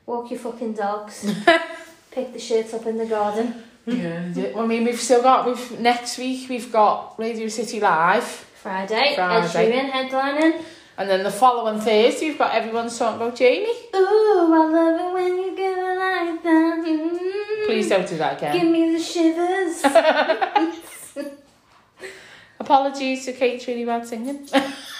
walk 0.07 0.31
your 0.31 0.41
fucking 0.41 0.73
dogs, 0.73 1.31
pick 2.19 2.33
the 2.33 2.41
shirts 2.41 2.75
up 2.75 2.85
in 2.87 2.99
the 2.99 3.07
garden. 3.07 3.63
Yeah. 3.87 4.33
well, 4.53 4.65
I 4.65 4.67
mean, 4.67 4.85
we've 4.85 5.01
still 5.01 5.23
got 5.23 5.47
we've 5.47 5.81
next 5.81 6.19
week 6.19 6.49
we've 6.49 6.71
got 6.71 7.15
Radio 7.17 7.49
City 7.49 7.81
Live, 7.81 8.25
Friday, 8.25 8.95
Ed 8.95 9.15
Friday. 9.15 9.73
Sheeran 9.73 9.91
headlining. 9.91 10.65
and 10.99 11.09
then 11.09 11.23
the 11.23 11.31
following 11.31 11.81
Thursday 11.81 12.29
we've 12.29 12.39
got 12.39 12.55
everyone's 12.55 12.99
talking 12.99 13.23
about 13.23 13.37
Jamie. 13.37 13.73
Ooh, 13.95 14.53
I 14.53 14.69
love 14.69 15.01
it 15.01 15.15
when 15.15 15.39
you 15.39 15.57
give 15.57 15.79
it 15.79 15.99
like 15.99 16.43
that. 16.43 16.85
Mm. 16.87 17.67
Please 17.67 17.89
don't 17.89 18.09
do 18.09 18.19
that 18.19 18.39
again. 18.39 18.59
Give 18.59 18.69
me 18.69 18.93
the 18.97 19.03
shivers. 19.03 19.85
Apologies 22.61 23.25
to 23.27 23.33
Kate's 23.33 23.67
really 23.69 23.85
bad 23.85 24.07
singing. 24.07 24.47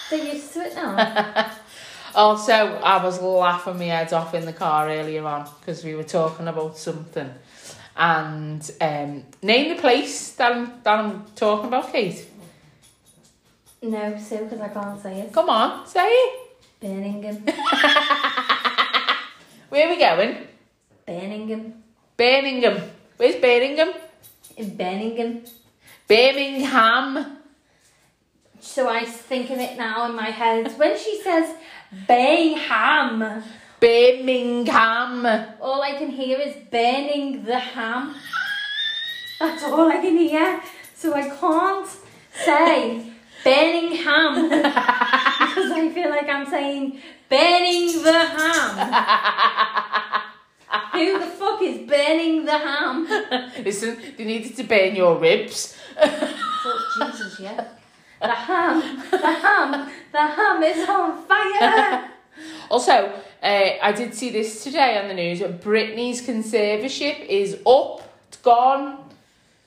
They're 0.09 0.33
used 0.33 0.53
to 0.53 0.61
it 0.61 0.73
now. 0.75 1.51
Also, 2.19 2.51
I 2.51 3.01
was 3.01 3.21
laughing 3.21 3.77
my 3.77 3.85
head 3.85 4.11
off 4.11 4.33
in 4.33 4.43
the 4.43 4.51
car 4.51 4.89
earlier 4.89 5.25
on 5.25 5.47
because 5.61 5.85
we 5.85 5.95
were 5.95 6.03
talking 6.03 6.49
about 6.49 6.77
something. 6.77 7.33
And 7.95 8.71
um, 8.81 9.23
name 9.41 9.73
the 9.73 9.79
place 9.79 10.33
that 10.33 10.51
I'm, 10.51 10.81
that 10.83 10.99
I'm 10.99 11.25
talking 11.33 11.67
about, 11.69 11.89
Kate. 11.93 12.27
no, 13.81 14.17
Sue, 14.17 14.39
because 14.39 14.59
I 14.59 14.67
can't 14.67 15.01
say 15.01 15.21
it. 15.21 15.31
Come 15.31 15.49
on, 15.49 15.87
say 15.87 16.09
it. 16.09 16.39
Birmingham. 16.81 17.35
Where 19.69 19.87
are 19.87 19.89
we 19.89 19.97
going? 19.97 20.45
Birmingham. 21.05 21.73
Birmingham. 22.17 22.81
Where's 23.15 23.37
Birmingham? 23.37 23.93
In 24.57 24.75
Birmingham. 24.75 25.43
Birmingham. 26.05 27.38
So 28.61 28.89
I 28.89 29.05
think 29.05 29.49
of 29.49 29.57
it 29.57 29.77
now 29.77 30.05
in 30.09 30.15
my 30.15 30.29
head. 30.29 30.77
When 30.77 30.97
she 30.97 31.21
says 31.21 31.55
Birmingham, 32.07 33.43
Birmingham. 33.79 35.25
all 35.61 35.81
I 35.81 35.93
can 35.97 36.09
hear 36.09 36.39
is 36.39 36.55
burning 36.69 37.43
the 37.45 37.57
ham. 37.57 38.15
That's 39.39 39.63
all 39.63 39.89
I 39.89 39.97
can 39.97 40.17
hear. 40.17 40.61
So 40.93 41.13
I 41.13 41.29
can't 41.29 41.87
say 42.33 43.11
burning 43.43 43.95
ham 43.95 44.49
because 44.49 45.71
I 45.71 45.91
feel 45.93 46.09
like 46.09 46.27
I'm 46.27 46.45
saying 46.45 46.99
burning 47.29 48.03
the 48.03 48.11
ham. 48.11 48.75
Who 50.91 51.19
the 51.19 51.25
fuck 51.25 51.61
is 51.61 51.87
burning 51.87 52.45
the 52.45 52.57
ham? 52.57 53.07
Listen, 53.63 53.97
they 54.17 54.25
needed 54.25 54.57
to 54.57 54.63
burn 54.63 54.95
your 54.95 55.17
ribs. 55.17 55.77
Oh, 55.97 57.11
Jesus, 57.11 57.39
yeah. 57.39 57.78
The 58.21 58.27
ham, 58.27 59.03
the 59.11 59.17
ham, 59.17 59.89
the 60.11 60.19
ham 60.19 60.63
is 60.63 60.89
on 60.89 61.23
fire. 61.25 62.05
Also, 62.71 62.91
uh, 63.43 63.69
I 63.81 63.91
did 63.91 64.13
see 64.13 64.29
this 64.29 64.63
today 64.63 64.97
on 64.97 65.07
the 65.09 65.13
news. 65.13 65.39
Britney's 65.39 66.21
conservatorship 66.25 67.25
is 67.25 67.57
up. 67.67 68.01
It's 68.29 68.37
gone. 68.37 69.09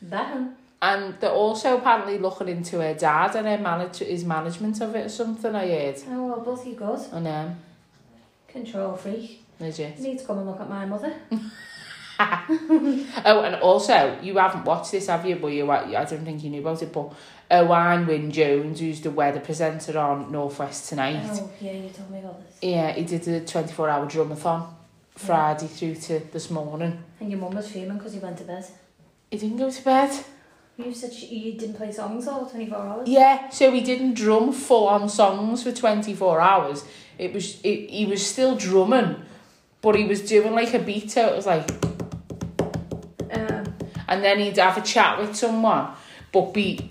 Bam. 0.01 0.55
And 0.81 1.15
they're 1.21 1.31
also 1.31 1.77
apparently 1.77 2.19
looking 2.19 2.49
into 2.49 2.81
her 2.81 2.95
dad 2.95 3.37
and 3.37 3.47
her 3.47 3.59
manage- 3.59 3.99
his 3.99 4.25
management 4.25 4.81
of 4.81 4.95
it 4.97 5.07
or 5.07 5.09
something, 5.11 5.55
I 5.55 5.69
heard. 5.69 5.97
Oh, 6.09 6.27
well, 6.29 6.41
both 6.41 6.67
you 6.67 6.75
good. 6.75 7.01
I 7.13 7.19
know. 7.21 7.57
Control 8.49 8.95
freak. 8.97 9.45
Legit. 9.61 9.99
You 9.99 10.05
need 10.09 10.19
to 10.21 10.25
come 10.25 10.39
and 10.39 10.47
look 10.47 10.61
at 10.61 10.69
my 10.71 10.87
mother. 10.87 11.13
Oh, 13.25 13.43
and 13.43 13.57
also, 13.57 14.19
you 14.23 14.37
haven't 14.39 14.65
watched 14.65 14.93
this, 14.93 15.07
have 15.07 15.25
you? 15.27 15.37
But 15.37 15.49
you, 15.49 15.71
I 15.71 16.05
don't 16.05 16.25
think 16.25 16.43
you 16.43 16.51
knew 16.51 16.61
about 16.61 16.83
it. 16.83 16.93
But 16.93 17.13
Owen 17.51 18.07
Wyn 18.07 18.31
Jones, 18.31 18.81
who's 18.81 19.01
the 19.01 19.11
weather 19.11 19.41
presenter 19.41 19.99
on 19.99 20.33
Northwest 20.33 20.89
Tonight, 20.89 21.21
Oh, 21.33 21.51
yeah, 21.61 21.73
you 21.73 21.89
told 21.91 22.11
me 22.11 22.19
about 22.21 22.45
this. 22.47 22.59
yeah, 22.63 22.93
he 22.93 23.05
did 23.05 23.27
a 23.29 23.41
24 23.45 23.89
hour 23.89 24.07
drumathon 24.07 24.67
Friday 25.15 25.67
through 25.67 25.95
to 25.97 26.21
this 26.33 26.51
morning. 26.51 27.03
And 27.21 27.31
your 27.31 27.41
mum 27.41 27.55
was 27.55 27.71
fuming 27.71 27.99
because 27.99 28.15
you 28.15 28.21
went 28.21 28.39
to 28.39 28.45
bed. 28.45 28.65
He 29.31 29.39
didn't 29.39 29.59
go 29.59 29.71
to 29.71 29.85
bed. 29.85 30.11
You 30.79 30.93
said 30.95 31.13
she, 31.13 31.27
you 31.27 31.53
didn't 31.59 31.77
play 31.77 31.93
songs 31.93 32.27
all 32.27 32.47
24 32.47 32.79
hours. 32.79 33.09
Yeah, 33.09 33.51
so 33.51 33.71
he 33.71 33.83
didn't 33.83 34.15
drum 34.15 34.53
full 34.53 34.89
on 34.89 35.09
songs 35.09 35.63
for 35.63 35.71
24 35.73 36.41
hours. 36.41 36.85
It 37.19 37.33
was 37.35 37.61
it, 37.63 37.91
he 37.91 38.07
was 38.07 38.27
still 38.27 38.57
drumming, 38.57 39.17
but 39.83 39.95
he 39.97 40.05
was 40.05 40.23
doing 40.23 40.55
like 40.55 40.73
a 40.73 40.79
beat, 40.79 41.11
so 41.11 41.29
it 41.29 41.37
was 41.37 41.47
like, 41.47 41.71
and 44.13 44.23
then 44.23 44.39
he'd 44.39 44.59
have 44.59 44.77
a 44.77 44.83
chat 44.83 45.19
with 45.19 45.35
someone, 45.35 45.89
but 46.33 46.53
be 46.53 46.87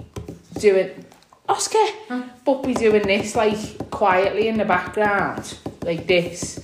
doing, 0.57 1.05
Oscar, 1.47 1.77
huh? 2.09 2.23
but 2.43 2.63
be 2.63 2.73
doing 2.73 3.03
this 3.03 3.35
like 3.35 3.91
quietly 3.91 4.47
in 4.47 4.57
the 4.57 4.65
background. 4.65 5.59
Like 5.83 6.05
this. 6.05 6.63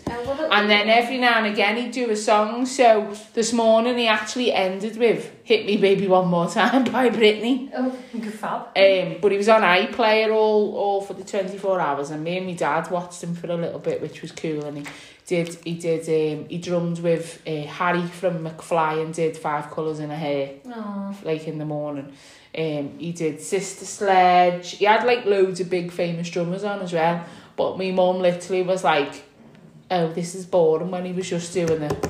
And 0.51 0.69
then 0.69 0.89
every 0.89 1.17
now 1.17 1.39
and 1.39 1.47
again 1.47 1.75
he'd 1.77 1.91
do 1.91 2.09
a 2.11 2.15
song. 2.15 2.65
So 2.67 3.11
this 3.33 3.51
morning 3.51 3.97
he 3.97 4.07
actually 4.07 4.53
ended 4.53 4.97
with 4.97 5.31
"Hit 5.43 5.65
Me 5.65 5.77
Baby 5.77 6.07
One 6.07 6.27
More 6.27 6.47
Time" 6.47 6.83
by 6.91 7.09
Britney. 7.09 7.71
Oh, 7.75 7.95
good 8.13 8.33
fab. 8.33 8.67
Um, 8.77 9.17
but 9.19 9.31
he 9.31 9.37
was 9.37 9.49
on 9.49 9.61
iPlayer 9.61 10.31
all, 10.31 10.75
all 10.75 11.01
for 11.01 11.13
the 11.15 11.23
24 11.23 11.79
hours 11.79 12.11
and 12.11 12.23
me 12.23 12.37
and 12.37 12.45
my 12.45 12.53
dad 12.53 12.91
watched 12.91 13.23
him 13.23 13.33
for 13.33 13.47
a 13.47 13.55
little 13.55 13.79
bit 13.79 14.01
which 14.01 14.21
was 14.21 14.31
cool 14.31 14.63
and 14.65 14.77
he 14.79 14.85
did 15.25 15.55
he 15.63 15.73
did 15.73 16.01
um, 16.07 16.47
he 16.47 16.57
drummed 16.59 16.99
with 16.99 17.41
uh, 17.47 17.63
Harry 17.63 18.05
from 18.05 18.43
McFly 18.45 19.01
and 19.03 19.13
did 19.13 19.35
Five 19.35 19.71
Colours 19.71 19.99
in 19.99 20.09
Her 20.11 20.15
Hair 20.15 20.51
Oh, 20.67 21.17
like 21.23 21.47
in 21.47 21.57
the 21.57 21.65
morning 21.65 22.13
um, 22.57 22.91
he 22.99 23.11
did 23.13 23.41
Sister 23.41 23.83
Sledge 23.85 24.77
he 24.77 24.85
had 24.85 25.05
like 25.05 25.25
loads 25.25 25.59
of 25.59 25.69
big 25.69 25.91
famous 25.91 26.29
drummers 26.29 26.63
on 26.63 26.81
as 26.81 26.93
well 26.93 27.25
but 27.57 27.77
my 27.77 27.91
mum 27.91 28.19
literally 28.19 28.63
was 28.63 28.85
like 28.85 29.25
oh 29.91 30.07
this 30.13 30.33
is 30.35 30.45
boring 30.45 30.89
when 30.89 31.03
he 31.03 31.11
was 31.11 31.29
just 31.29 31.53
doing 31.53 31.81
it 31.81 32.07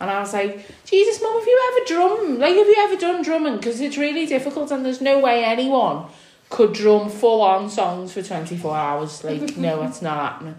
and 0.00 0.10
I 0.10 0.20
was 0.20 0.32
like, 0.32 0.66
Jesus, 0.86 1.22
Mum, 1.22 1.38
have 1.38 1.46
you 1.46 1.72
ever 1.72 1.86
drum? 1.86 2.38
Like, 2.38 2.56
have 2.56 2.66
you 2.66 2.76
ever 2.78 2.96
done 2.96 3.22
drumming? 3.22 3.56
Because 3.58 3.80
it's 3.82 3.98
really 3.98 4.24
difficult 4.24 4.70
and 4.70 4.84
there's 4.84 5.02
no 5.02 5.18
way 5.18 5.44
anyone 5.44 6.06
could 6.48 6.72
drum 6.72 7.10
full 7.10 7.42
on 7.42 7.68
songs 7.68 8.14
for 8.14 8.22
24 8.22 8.76
hours. 8.76 9.22
Like, 9.22 9.56
no, 9.58 9.82
it's 9.82 10.00
not 10.00 10.16
happening. 10.16 10.56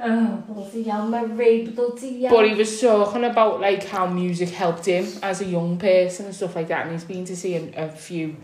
oh 0.00 0.42
bloody 0.48 0.82
hell, 0.82 1.06
Marie, 1.06 1.68
bloody 1.68 2.22
hell. 2.22 2.34
But 2.34 2.48
he 2.48 2.54
was 2.54 2.80
talking 2.80 3.22
about, 3.22 3.60
like, 3.60 3.84
how 3.84 4.08
music 4.08 4.48
helped 4.48 4.86
him 4.86 5.06
as 5.22 5.40
a 5.40 5.46
young 5.46 5.78
person 5.78 6.26
and 6.26 6.34
stuff 6.34 6.56
like 6.56 6.66
that. 6.68 6.86
And 6.86 6.92
he's 6.92 7.04
been 7.04 7.24
to 7.26 7.36
see 7.36 7.54
a, 7.54 7.84
a 7.84 7.88
few 7.88 8.36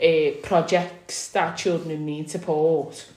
uh, 0.00 0.38
projects 0.44 1.30
that 1.32 1.56
children 1.56 2.06
need 2.06 2.30
support. 2.30 3.08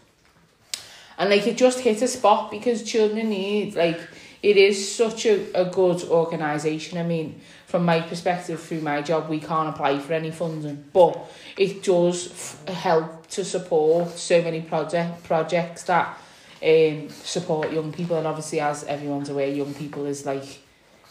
And 1.21 1.29
like 1.29 1.45
it 1.45 1.55
just 1.55 1.81
hit 1.81 2.01
a 2.01 2.07
spot 2.07 2.49
because 2.49 2.81
children 2.81 3.29
need 3.29 3.75
like 3.75 3.99
it 4.41 4.57
is 4.57 4.95
such 4.95 5.27
a, 5.27 5.53
a 5.53 5.65
good 5.65 6.01
organisation. 6.05 6.97
I 6.97 7.03
mean, 7.03 7.39
from 7.67 7.85
my 7.85 8.01
perspective, 8.01 8.59
through 8.59 8.81
my 8.81 9.03
job, 9.03 9.29
we 9.29 9.39
can't 9.39 9.69
apply 9.69 9.99
for 9.99 10.13
any 10.13 10.31
funding, 10.31 10.83
but 10.91 11.31
it 11.55 11.83
does 11.83 12.57
help 12.67 13.27
to 13.27 13.45
support 13.45 14.09
so 14.17 14.41
many 14.41 14.61
project 14.61 15.23
projects 15.23 15.83
that 15.83 16.17
um, 16.65 17.07
support 17.09 17.71
young 17.71 17.93
people. 17.93 18.17
And 18.17 18.25
obviously, 18.25 18.59
as 18.59 18.83
everyone's 18.85 19.29
aware, 19.29 19.47
young 19.47 19.75
people 19.75 20.07
is 20.07 20.25
like 20.25 20.59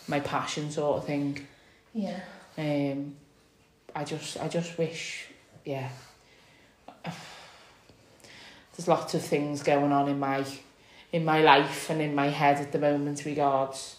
my 0.09 0.19
passion 0.19 0.73
sort 0.73 0.99
of 0.99 1.07
thing. 1.07 1.47
Yeah. 1.95 2.19
Um, 2.59 3.15
I 3.95 4.03
just, 4.03 4.41
I 4.41 4.49
just 4.49 4.77
wish, 4.77 5.27
yeah. 5.65 5.89
There's 8.81 8.89
lots 8.89 9.13
of 9.13 9.21
things 9.21 9.63
going 9.63 9.93
on 9.93 10.09
in 10.09 10.19
my, 10.19 10.43
in 11.13 11.23
my 11.23 11.43
life 11.43 11.91
and 11.91 12.01
in 12.01 12.15
my 12.15 12.29
head 12.29 12.57
at 12.63 12.73
the 12.73 12.79
moment 12.79 13.27
regards, 13.27 13.97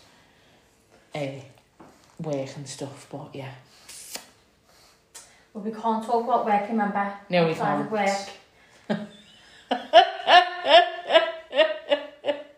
uh, 1.13 1.19
work 2.19 2.49
and 2.55 2.67
stuff. 2.67 3.05
But 3.11 3.29
yeah, 3.35 3.51
Well, 5.53 5.63
we 5.63 5.69
can't 5.71 6.03
talk 6.03 6.23
about 6.23 6.47
work, 6.47 6.67
remember? 6.67 7.13
No, 7.29 7.45
we 7.45 7.51
Outside 7.51 7.89
can't. 7.89 7.91
work. 7.91 8.09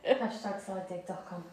Hashtag 0.07 0.61
sidedig.com. 0.65 1.43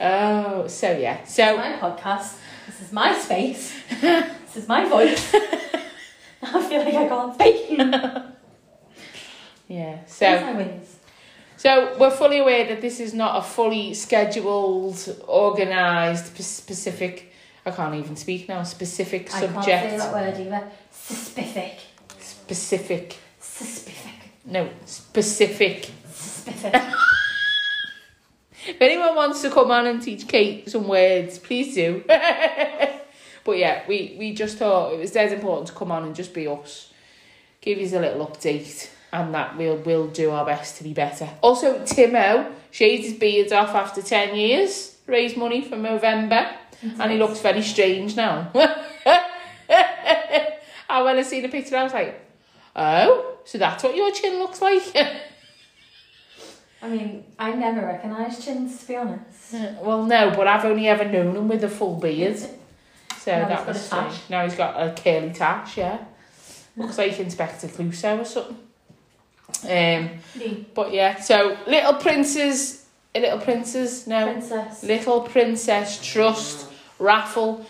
oh, 0.00 0.68
so 0.68 0.96
yeah, 0.96 1.24
so 1.24 1.56
my 1.56 1.72
podcast. 1.72 2.36
This 2.68 2.82
is 2.82 2.92
my 2.92 3.18
space. 3.18 3.74
this 4.00 4.56
is 4.56 4.68
my 4.68 4.84
voice. 4.88 5.34
I 6.58 6.62
feel 6.62 6.84
like 6.84 6.94
I 6.94 7.08
can't 7.08 7.34
speak. 7.34 7.78
yeah, 9.68 10.04
so. 10.06 10.26
are 10.26 10.40
my 10.40 10.52
wins. 10.52 10.96
So 11.56 11.96
we're 11.98 12.10
fully 12.10 12.38
aware 12.38 12.66
that 12.66 12.80
this 12.80 13.00
is 13.00 13.14
not 13.14 13.38
a 13.38 13.42
fully 13.42 13.94
scheduled, 13.94 15.16
organised, 15.26 16.34
p- 16.34 16.42
specific. 16.42 17.32
I 17.66 17.70
can't 17.70 17.94
even 17.94 18.16
speak 18.16 18.48
now. 18.48 18.62
Specific 18.62 19.34
I 19.34 19.46
can't 19.46 19.64
say 19.64 19.96
that 19.96 20.12
word 20.12 20.38
either. 20.38 20.70
Specific. 20.90 21.78
Specific. 22.18 23.16
Specific. 23.40 24.12
No, 24.44 24.68
specific. 24.84 25.90
Specific. 26.12 26.82
If 28.66 28.80
anyone 28.80 29.14
wants 29.14 29.42
to 29.42 29.50
come 29.50 29.70
on 29.70 29.86
and 29.86 30.00
teach 30.00 30.26
Kate 30.26 30.70
some 30.70 30.88
words, 30.88 31.38
please 31.38 31.74
do. 31.74 32.02
But 33.44 33.58
yeah, 33.58 33.82
we, 33.86 34.16
we 34.18 34.34
just 34.34 34.58
thought 34.58 34.94
it 34.94 34.98
was 34.98 35.10
dead 35.10 35.32
important 35.32 35.68
to 35.68 35.74
come 35.74 35.92
on 35.92 36.04
and 36.04 36.14
just 36.14 36.32
be 36.32 36.48
us. 36.48 36.92
Give 37.60 37.78
you 37.78 37.98
a 37.98 38.00
little 38.00 38.26
update 38.26 38.88
and 39.14 39.32
that 39.32 39.56
we'll 39.56 39.76
we'll 39.76 40.08
do 40.08 40.32
our 40.32 40.44
best 40.44 40.76
to 40.78 40.84
be 40.84 40.92
better. 40.92 41.30
Also, 41.40 41.78
Timo 41.84 42.52
shaved 42.72 43.04
his 43.04 43.12
beard 43.14 43.52
off 43.52 43.72
after 43.74 44.02
10 44.02 44.34
years, 44.34 44.96
raised 45.06 45.36
money 45.36 45.62
for 45.62 45.76
Movember, 45.76 46.52
and 46.82 47.12
he 47.12 47.16
looks 47.16 47.40
very 47.40 47.62
strange 47.62 48.16
now. 48.16 48.50
and 48.54 48.72
when 51.04 51.16
I 51.16 51.22
seen 51.22 51.42
the 51.42 51.48
picture, 51.48 51.76
and 51.76 51.82
I 51.82 51.84
was 51.84 51.92
like, 51.92 52.20
oh, 52.74 53.36
so 53.44 53.56
that's 53.56 53.84
what 53.84 53.94
your 53.94 54.10
chin 54.10 54.40
looks 54.40 54.60
like? 54.60 54.82
I 56.82 56.88
mean, 56.88 57.22
I 57.38 57.52
never 57.52 57.86
recognised 57.86 58.44
chins, 58.44 58.80
to 58.80 58.88
be 58.88 58.96
honest. 58.96 59.52
well, 59.80 60.04
no, 60.04 60.32
but 60.36 60.48
I've 60.48 60.64
only 60.64 60.88
ever 60.88 61.04
known 61.04 61.36
him 61.36 61.46
with 61.48 61.62
a 61.64 61.68
full 61.68 62.00
beard. 62.00 62.36
So 63.24 63.32
Now 63.32 63.48
that 63.48 63.66
was 63.66 63.88
tash. 63.88 64.20
Now 64.28 64.44
he's 64.44 64.54
got 64.54 64.76
a 64.76 64.92
curly 64.92 65.32
tash, 65.32 65.78
yeah. 65.78 66.04
Looks 66.76 66.98
like 66.98 67.18
Inspector 67.18 67.66
Clouseau 67.68 68.20
or 68.20 68.24
something. 68.26 68.58
Um, 69.62 70.10
The 70.36 70.64
but 70.74 70.92
yeah, 70.92 71.18
so 71.20 71.56
Little 71.66 71.94
Princes, 71.94 72.84
Little 73.14 73.38
Princess, 73.38 74.06
no, 74.06 74.26
princess. 74.26 74.82
Little 74.82 75.22
Princess 75.22 76.04
Trust 76.04 76.66
raffle 76.98 77.64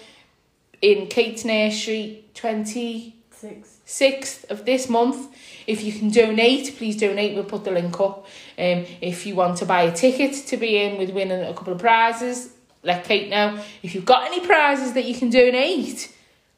in 0.82 1.06
Kate's 1.06 1.44
Nursery 1.44 2.24
26th 2.34 4.50
of 4.50 4.64
this 4.64 4.88
month. 4.88 5.28
If 5.68 5.84
you 5.84 5.92
can 5.92 6.10
donate, 6.10 6.74
please 6.76 6.96
donate. 6.96 7.36
We'll 7.36 7.44
put 7.44 7.62
the 7.62 7.70
link 7.70 8.00
up. 8.00 8.26
Um, 8.58 8.86
if 9.00 9.24
you 9.24 9.36
want 9.36 9.58
to 9.58 9.66
buy 9.66 9.82
a 9.82 9.92
ticket 9.94 10.34
to 10.48 10.56
be 10.56 10.78
in 10.78 10.98
with 10.98 11.10
winning 11.10 11.44
a 11.44 11.54
couple 11.54 11.74
of 11.74 11.78
prizes, 11.78 12.53
let 12.84 13.04
Kate 13.04 13.28
know. 13.30 13.58
If 13.82 13.94
you've 13.94 14.04
got 14.04 14.26
any 14.26 14.40
prizes 14.46 14.92
that 14.92 15.04
you 15.04 15.14
can 15.14 15.30
donate, 15.30 16.12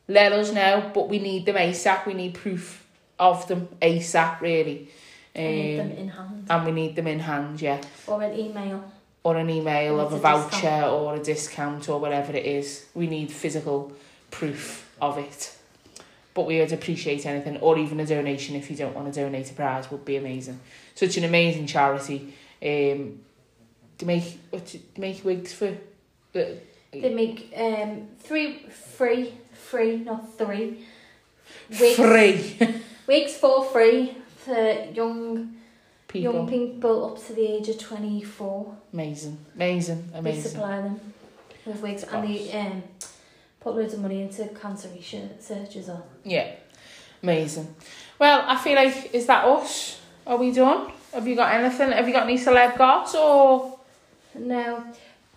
let 0.09 0.33
us 0.33 0.53
know. 0.53 0.91
But 0.95 1.09
we 1.09 1.19
need 1.19 1.47
them 1.47 1.57
ASAP. 1.57 2.05
We 2.07 2.15
need 2.15 2.35
proof 2.35 2.87
of 3.19 3.47
them 3.49 3.69
ASAP, 3.81 4.41
really. 4.41 4.89
I 5.35 5.39
need 5.41 5.79
them 5.79 5.87
Um, 5.93 5.97
in 5.97 6.09
hand. 6.09 6.47
and 6.51 6.67
we 6.67 6.73
need 6.73 6.97
them 6.97 7.07
in 7.07 7.21
hand, 7.21 7.61
yeah. 7.63 7.81
Or 8.07 8.23
an 8.23 8.39
email. 8.39 8.85
Or 9.23 9.37
an 9.37 9.51
email 9.51 9.99
Or 10.01 10.05
of 10.07 10.13
a 10.13 10.17
a 10.17 10.19
voucher 10.19 10.51
discount. 10.51 10.93
or 10.93 11.15
a 11.17 11.19
discount 11.23 11.89
or 11.89 11.99
whatever 12.01 12.33
it 12.37 12.47
is. 12.47 12.87
We 12.95 13.07
need 13.07 13.31
physical 13.33 13.93
proof 14.31 14.89
of 15.01 15.19
it. 15.19 15.53
But 16.33 16.47
we 16.47 16.59
would 16.61 16.73
appreciate 16.73 17.25
anything, 17.27 17.57
or 17.59 17.79
even 17.79 17.99
a 18.01 18.07
donation 18.07 18.57
if 18.57 18.71
you 18.71 18.77
don't 18.77 18.95
want 18.95 19.13
to 19.13 19.21
donate 19.21 19.51
a 19.51 19.55
prize 19.55 19.91
would 19.91 20.05
be 20.05 20.17
amazing. 20.17 20.61
Such 20.95 21.17
an 21.17 21.25
amazing 21.25 21.67
charity. 21.67 22.35
Um, 22.63 23.21
to 23.99 24.05
make 24.07 24.39
what 24.51 24.67
to 24.67 24.79
make 24.99 25.25
wigs 25.25 25.53
for 25.55 25.75
the 26.37 27.01
They 27.01 27.13
make 27.15 27.53
um 27.57 28.09
three 28.19 28.67
free, 28.97 29.35
free, 29.53 29.97
not 29.99 30.37
three. 30.39 30.85
Wigs, 31.81 31.97
free 31.97 32.57
wigs 33.07 33.35
for 33.37 33.65
free 33.65 34.17
for 34.45 34.85
young 34.95 35.55
people. 36.09 36.33
young 36.35 36.49
people 36.49 37.05
up 37.07 37.27
to 37.27 37.33
the 37.33 37.47
age 37.47 37.69
of 37.69 37.79
twenty 37.79 38.23
four. 38.23 38.77
Amazing, 38.93 39.39
amazing, 39.55 40.09
amazing. 40.15 40.43
They 40.43 40.49
supply 40.49 40.81
them 40.83 41.01
with 41.65 41.81
wigs 41.83 42.05
and 42.05 42.29
they 42.29 42.53
um 42.53 42.83
put 43.61 43.75
loads 43.77 43.95
of 43.95 44.01
money 44.01 44.23
into 44.23 44.47
cancer 44.61 44.89
research 44.95 45.41
searches 45.41 45.89
on. 45.89 46.03
Yeah, 46.25 46.53
amazing. 47.23 47.75
Well, 48.19 48.45
I 48.47 48.57
feel 48.57 48.75
like 48.75 49.13
is 49.15 49.27
that 49.27 49.45
us? 49.45 50.01
Are 50.27 50.37
we 50.37 50.53
done? 50.53 50.91
Have 51.13 51.27
you 51.27 51.37
got 51.37 51.53
anything? 51.55 51.93
Have 51.93 52.07
you 52.07 52.13
got 52.15 52.25
any 52.25 52.39
celeb 52.39 52.77
goss 52.79 53.15
or? 53.15 53.79
No, 54.35 54.85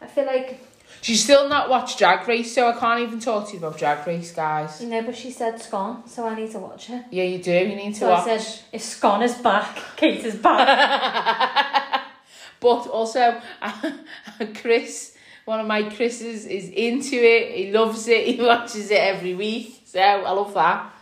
I 0.01 0.07
feel 0.07 0.25
like 0.25 0.59
You 1.03 1.15
still 1.15 1.47
not 1.47 1.69
watch 1.69 1.97
Drag 1.97 2.27
Race? 2.27 2.53
So 2.53 2.67
I 2.69 2.73
can't 2.77 3.01
even 3.01 3.19
talk 3.19 3.47
to 3.47 3.53
you 3.53 3.59
about 3.59 3.77
Drag 3.77 4.05
Race, 4.05 4.31
guys. 4.31 4.81
no, 4.81 5.01
but 5.01 5.15
she 5.15 5.31
said 5.31 5.61
Scone, 5.61 6.07
so 6.07 6.27
I 6.27 6.35
need 6.35 6.51
to 6.51 6.59
watch 6.59 6.89
it. 6.89 7.05
Yeah, 7.09 7.23
you 7.23 7.41
do. 7.41 7.51
You 7.51 7.75
need 7.75 7.93
to 7.93 7.99
So 7.99 8.09
watch. 8.09 8.27
I 8.27 8.37
said, 8.37 8.59
if 8.73 8.81
Scone 8.81 9.23
is 9.23 9.35
back, 9.35 9.77
Kate 9.95 10.23
is 10.25 10.35
back. 10.35 12.03
but 12.59 12.87
also, 12.87 13.41
Chris, 14.55 15.15
one 15.45 15.59
of 15.61 15.67
my 15.67 15.83
Chris's, 15.83 16.45
is 16.45 16.69
into 16.69 17.15
it. 17.15 17.55
He 17.55 17.71
loves 17.71 18.07
it. 18.07 18.27
He 18.27 18.41
watches 18.45 18.91
it 18.91 18.99
every 18.99 19.35
week. 19.35 19.81
So 19.85 19.99
I 19.99 20.31
love 20.31 20.53
that. 20.53 20.93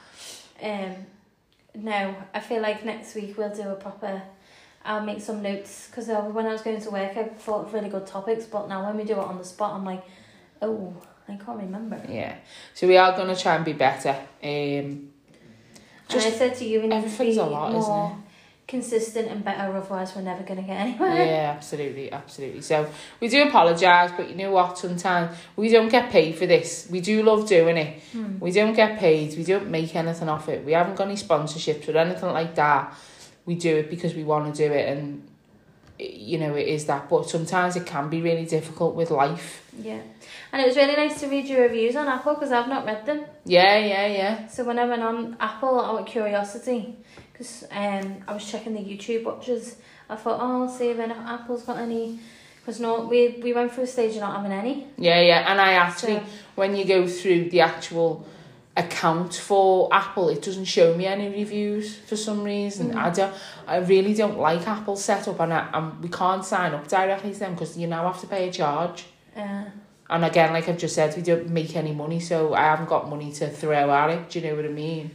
Um, 0.62 0.96
no, 1.76 2.16
I 2.34 2.40
feel 2.40 2.62
like 2.62 2.86
next 2.86 3.16
week 3.16 3.38
we'll 3.38 3.54
do 3.54 3.64
a 3.70 3.76
proper. 3.76 4.22
I'll 4.88 5.04
make 5.04 5.22
some 5.22 5.42
notes 5.42 5.88
because 5.88 6.10
uh, 6.10 6.22
when 6.22 6.46
I 6.46 6.54
was 6.54 6.62
going 6.62 6.82
to 6.82 6.90
work, 6.90 7.18
I 7.18 7.26
thought 7.26 7.66
of 7.66 7.74
really 7.74 7.90
good 7.90 8.08
topics, 8.08 8.46
but 8.46 8.70
now 8.70 8.86
when 8.86 8.98
we 8.98 9.04
do 9.04 9.14
it 9.14 9.20
on 9.20 9.38
the 9.38 9.44
spot, 9.44 9.74
I'm 9.74 9.84
like, 9.84 10.04
oh, 10.62 10.94
I 11.28 11.36
can't 11.36 11.60
remember. 11.60 12.02
Yeah. 12.10 12.36
So 12.74 12.88
we 12.88 12.98
are 12.98 13.16
going 13.16 13.34
to 13.34 13.40
try 13.40 13.56
and 13.56 13.66
be 13.66 13.74
better. 13.74 14.16
Um, 14.42 15.10
and 16.10 16.22
I 16.22 16.32
said 16.32 16.56
to 16.56 16.66
you, 16.66 16.82
we 16.82 16.88
need 16.88 16.96
to 16.96 17.02
be 17.02 17.06
everything's 17.06 17.38
a 17.38 17.46
lot, 17.46 17.76
isn't 17.76 17.92
more 17.92 18.18
consistent 18.68 19.30
and 19.30 19.46
better, 19.46 19.76
otherwise 19.76 20.14
we're 20.16 20.22
never 20.22 20.44
going 20.44 20.60
to 20.60 20.66
get 20.66 20.80
anywhere. 20.80 21.16
Yeah, 21.16 21.54
absolutely, 21.56 22.12
absolutely. 22.12 22.62
So 22.62 22.90
we 23.20 23.30
do 23.30 23.44
apologise, 23.44 24.12
but 24.16 24.30
you 24.30 24.36
know 24.36 24.52
what? 24.52 24.78
Sometimes 24.78 25.38
we 25.56 25.70
don't 25.70 25.90
get 25.90 26.10
paid 26.10 26.36
for 26.36 26.46
this. 26.46 26.88
We 26.92 27.00
do 27.00 27.24
love 27.24 27.48
doing 27.48 27.78
it. 27.78 28.02
Hmm. 28.12 28.40
We 28.40 28.52
don't 28.52 28.74
get 28.74 29.00
paid. 29.00 29.38
We 29.38 29.44
don't 29.44 29.70
make 29.70 29.96
anything 29.96 30.28
off 30.28 30.50
it. 30.50 30.66
We 30.66 30.74
haven't 30.74 30.96
got 30.96 31.08
any 31.08 31.16
sponsorships 31.16 31.94
or 31.94 31.98
anything 31.98 32.30
like 32.30 32.56
that. 32.56 32.94
We 33.48 33.56
do 33.56 33.78
it 33.78 33.90
because 33.90 34.14
we 34.14 34.24
want 34.24 34.54
to 34.54 34.68
do 34.68 34.72
it, 34.72 34.90
and 34.90 35.28
you 35.98 36.38
know 36.38 36.54
it 36.56 36.68
is 36.68 36.86
that. 36.86 37.10
But 37.10 37.28
sometimes 37.30 37.76
it 37.76 37.86
can 37.88 38.10
be 38.10 38.22
really 38.22 38.46
difficult 38.46 38.94
with 38.94 39.10
life. 39.10 39.64
Yeah. 39.82 40.02
And 40.52 40.62
it 40.62 40.68
was 40.68 40.76
really 40.78 40.96
nice 40.96 41.20
to 41.22 41.28
read 41.28 41.46
your 41.48 41.62
reviews 41.64 41.96
on 41.96 42.08
Apple 42.08 42.34
because 42.36 42.52
I've 42.52 42.70
not 42.70 42.86
read 42.86 43.06
them. 43.06 43.26
Yeah, 43.46 43.78
yeah, 43.78 44.08
yeah. 44.08 44.48
So 44.48 44.64
when 44.64 44.78
I 44.80 44.86
went 44.86 45.02
on 45.02 45.36
Apple 45.40 45.80
out 45.80 46.00
of 46.02 46.06
curiosity, 46.06 46.96
because 47.32 47.66
um, 47.72 48.18
I 48.28 48.34
was 48.34 48.50
checking 48.50 48.74
the 48.74 48.80
YouTube 48.80 49.24
watches, 49.24 49.78
I 50.10 50.16
thought, 50.16 50.40
oh, 50.42 50.64
I'll 50.64 50.70
see 50.70 50.90
if 50.90 51.00
any- 51.00 51.14
Apple's 51.14 51.64
got 51.64 51.78
any. 51.78 52.20
Because 52.60 52.80
no, 52.82 53.06
we 53.08 53.40
we 53.42 53.54
went 53.54 53.72
through 53.74 53.86
a 53.86 53.88
stage 53.88 54.16
of 54.16 54.22
not 54.22 54.36
having 54.36 54.52
any. 54.52 54.88
Yeah, 54.98 55.22
yeah. 55.22 55.50
And 55.52 55.60
I 55.62 55.74
actually, 55.74 56.16
So 56.18 56.24
when 56.56 56.76
you 56.76 56.86
go 56.86 57.08
through 57.08 57.50
the 57.50 57.62
actual 57.62 58.26
account 58.78 59.34
for 59.34 59.90
Apple, 59.92 60.30
it 60.30 60.42
doesn't 60.42 60.66
show 60.66 60.96
me 60.96 61.06
any 61.08 61.28
reviews 61.30 61.96
for 61.98 62.16
some 62.16 62.44
reason. 62.44 62.92
Mm. 62.92 62.96
I 62.96 63.10
don't. 63.10 63.34
I 63.68 63.78
really 63.78 64.14
don't 64.14 64.38
like 64.38 64.66
Apple 64.68 64.96
setup, 64.96 65.40
and 65.40 65.54
I, 65.54 65.68
and 65.74 66.00
we 66.02 66.10
can't 66.10 66.46
sign 66.46 66.74
up 66.74 66.88
directly 66.88 67.34
to 67.34 67.40
them 67.40 67.54
because 67.54 67.78
you 67.78 67.88
now 67.88 68.04
have 68.10 68.22
to 68.22 68.28
pay 68.28 68.48
a 68.48 68.52
charge. 68.52 69.06
uh, 69.36 69.66
and 70.10 70.24
again, 70.24 70.54
like 70.54 70.70
I've 70.70 70.78
just 70.78 70.96
said, 70.96 71.14
we 71.18 71.22
don't 71.22 71.50
make 71.50 71.76
any 71.76 71.92
money, 71.92 72.22
so 72.22 72.54
I 72.54 72.62
haven't 72.62 72.88
got 72.88 73.10
money 73.10 73.30
to 73.34 73.50
throw 73.50 73.92
at 73.92 74.10
it. 74.10 74.30
Do 74.30 74.40
you 74.40 74.48
know 74.48 74.56
what 74.56 74.64
I 74.64 74.70
mean? 74.70 75.12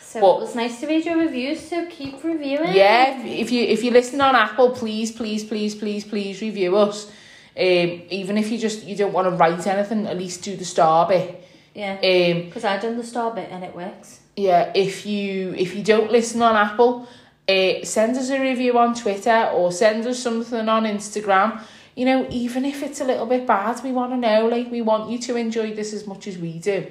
So 0.00 0.20
But- 0.20 0.36
it 0.36 0.40
was 0.40 0.54
nice 0.54 0.80
to 0.80 0.86
read 0.86 1.04
your 1.04 1.18
reviews, 1.18 1.68
so 1.68 1.86
keep 1.90 2.22
reviewing. 2.24 2.72
Yeah, 2.72 3.20
if, 3.20 3.26
if 3.26 3.52
you 3.52 3.64
if 3.64 3.84
you 3.84 3.90
listen 3.90 4.20
on 4.20 4.34
Apple, 4.34 4.70
please, 4.70 5.12
please, 5.12 5.44
please, 5.44 5.74
please, 5.74 6.04
please 6.04 6.40
review 6.40 6.76
us. 6.76 7.06
Um, 7.54 8.02
even 8.08 8.38
if 8.38 8.50
you 8.50 8.58
just 8.58 8.84
you 8.84 8.96
don't 8.96 9.12
want 9.12 9.26
to 9.28 9.34
write 9.36 9.66
anything, 9.66 10.06
at 10.06 10.16
least 10.16 10.42
do 10.42 10.56
the 10.56 10.64
star 10.64 11.06
bit. 11.08 11.42
Yeah. 11.74 11.94
Um, 11.94 12.44
Because 12.46 12.64
I've 12.64 12.82
done 12.82 12.96
the 12.96 13.04
star 13.04 13.32
bit 13.34 13.48
and 13.50 13.64
it 13.64 13.74
works. 13.74 14.20
yeah, 14.36 14.72
if 14.74 15.06
you 15.06 15.54
if 15.56 15.74
you 15.74 15.82
don't 15.82 16.10
listen 16.10 16.42
on 16.42 16.56
Apple, 16.56 17.08
uh, 17.48 17.84
send 17.84 18.16
us 18.16 18.30
a 18.30 18.40
review 18.40 18.78
on 18.78 18.94
Twitter 18.94 19.50
or 19.54 19.72
send 19.72 20.06
us 20.06 20.18
something 20.18 20.68
on 20.68 20.84
Instagram. 20.84 21.60
You 21.94 22.06
know, 22.06 22.26
even 22.30 22.64
if 22.64 22.82
it's 22.82 23.00
a 23.00 23.04
little 23.04 23.26
bit 23.26 23.46
bad, 23.46 23.82
we 23.84 23.92
want 23.92 24.12
to 24.12 24.16
know. 24.16 24.46
Like, 24.46 24.70
we 24.70 24.80
want 24.80 25.10
you 25.10 25.18
to 25.18 25.36
enjoy 25.36 25.74
this 25.74 25.92
as 25.92 26.06
much 26.06 26.26
as 26.26 26.38
we 26.38 26.58
do. 26.58 26.86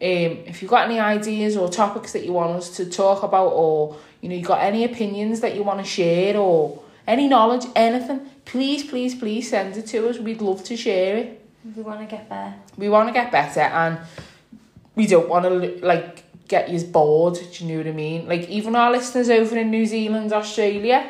Um, 0.00 0.32
if 0.50 0.62
you've 0.62 0.70
got 0.70 0.86
any 0.90 0.98
ideas 0.98 1.56
or 1.56 1.68
topics 1.68 2.12
that 2.12 2.24
you 2.24 2.32
want 2.32 2.56
us 2.56 2.76
to 2.76 2.86
talk 2.86 3.22
about, 3.22 3.50
or 3.52 3.96
you 4.20 4.28
know, 4.28 4.34
you 4.34 4.44
got 4.44 4.60
any 4.60 4.84
opinions 4.84 5.40
that 5.40 5.54
you 5.54 5.62
want 5.62 5.78
to 5.78 5.84
share, 5.84 6.36
or 6.36 6.82
any 7.06 7.28
knowledge, 7.28 7.66
anything, 7.76 8.28
please, 8.44 8.82
please, 8.84 9.14
please 9.14 9.48
send 9.50 9.76
it 9.76 9.86
to 9.88 10.08
us. 10.08 10.18
We'd 10.18 10.40
love 10.40 10.64
to 10.64 10.76
share 10.76 11.16
it 11.18 11.41
We 11.64 11.82
want 11.82 12.00
to 12.00 12.06
get 12.06 12.28
better. 12.28 12.54
we 12.76 12.88
want 12.88 13.08
to 13.08 13.12
get 13.12 13.30
better 13.30 13.60
and 13.60 13.98
we 14.96 15.06
don't 15.06 15.28
want 15.28 15.44
to 15.44 15.84
like 15.86 16.24
get 16.48 16.68
you 16.68 16.80
bored 16.80 17.34
do 17.34 17.64
you 17.64 17.72
know 17.72 17.78
what 17.78 17.86
I 17.86 17.92
mean? 17.92 18.28
Like 18.28 18.48
even 18.48 18.74
our 18.76 18.90
listeners 18.90 19.30
over 19.30 19.56
in 19.56 19.70
New 19.70 19.86
Zealand 19.86 20.32
Australia 20.32 21.08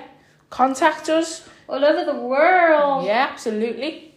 contact 0.51 1.09
us. 1.09 1.49
All 1.69 1.83
over 1.85 2.05
the 2.05 2.19
world. 2.19 3.07
yeah 3.07 3.29
absolutely. 3.31 4.15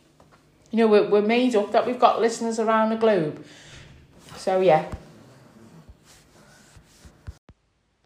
You 0.72 0.80
know 0.80 0.88
we're, 0.88 1.10
we're 1.10 1.22
made 1.22 1.56
up 1.56 1.72
that 1.72 1.86
we've 1.88 2.00
got 2.00 2.20
listeners 2.20 2.60
around 2.60 2.90
the 2.90 2.98
globe. 2.98 3.44
So 4.36 4.60
yeah. 4.60 4.86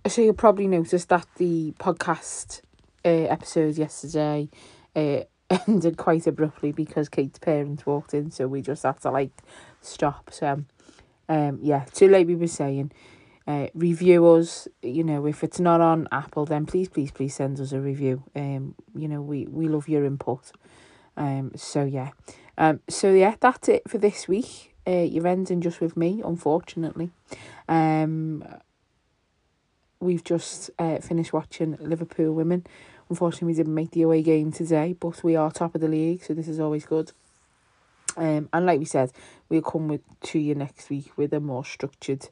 So 0.07 0.21
you'll 0.21 0.33
probably 0.33 0.67
notice 0.67 1.05
that 1.05 1.27
the 1.37 1.73
podcast 1.79 2.61
uh, 3.05 3.09
episode 3.09 3.77
yesterday 3.77 4.49
uh, 4.95 5.21
ended 5.67 5.97
quite 5.97 6.27
abruptly 6.27 6.71
because 6.71 7.09
Kate's 7.09 7.39
parents 7.39 7.85
walked 7.85 8.13
in, 8.13 8.31
so 8.31 8.47
we 8.47 8.61
just 8.61 8.83
had 8.83 8.99
to 9.01 9.11
like 9.11 9.31
stop. 9.81 10.31
So, 10.31 10.63
um, 11.27 11.59
yeah, 11.61 11.85
too 11.91 12.07
late. 12.07 12.27
We 12.27 12.35
were 12.35 12.47
saying, 12.47 12.91
uh, 13.47 13.67
review 13.73 14.27
us. 14.27 14.67
You 14.81 15.03
know, 15.03 15.25
if 15.25 15.43
it's 15.43 15.59
not 15.59 15.81
on 15.81 16.07
Apple, 16.11 16.45
then 16.45 16.65
please, 16.65 16.89
please, 16.89 17.11
please 17.11 17.35
send 17.35 17.59
us 17.59 17.71
a 17.71 17.79
review. 17.79 18.23
Um, 18.35 18.75
you 18.95 19.07
know, 19.07 19.21
we 19.21 19.45
we 19.47 19.67
love 19.67 19.89
your 19.89 20.05
input. 20.05 20.51
Um, 21.17 21.51
so 21.55 21.83
yeah, 21.83 22.11
um, 22.57 22.79
so 22.87 23.11
yeah, 23.11 23.35
that's 23.39 23.67
it 23.67 23.89
for 23.89 23.97
this 23.97 24.27
week. 24.27 24.75
Uh, 24.87 25.01
you're 25.01 25.27
ending 25.27 25.61
just 25.61 25.81
with 25.81 25.97
me, 25.97 26.21
unfortunately. 26.23 27.11
Um, 27.67 28.43
we've 29.99 30.23
just 30.23 30.69
uh, 30.79 30.99
finished 30.99 31.33
watching 31.33 31.77
Liverpool 31.79 32.33
women. 32.33 32.65
Unfortunately, 33.09 33.47
we 33.47 33.53
didn't 33.53 33.73
make 33.73 33.91
the 33.91 34.03
away 34.03 34.21
game 34.21 34.51
today, 34.51 34.95
but 34.99 35.23
we 35.23 35.35
are 35.35 35.51
top 35.51 35.75
of 35.75 35.81
the 35.81 35.87
league, 35.87 36.23
so 36.23 36.33
this 36.33 36.47
is 36.47 36.59
always 36.59 36.85
good. 36.85 37.11
Um, 38.17 38.49
and 38.51 38.65
like 38.65 38.79
we 38.79 38.85
said, 38.85 39.11
we'll 39.49 39.61
come 39.61 39.87
with 39.87 40.01
to 40.21 40.39
you 40.39 40.55
next 40.55 40.89
week 40.89 41.11
with 41.17 41.33
a 41.33 41.39
more 41.39 41.65
structured 41.65 42.27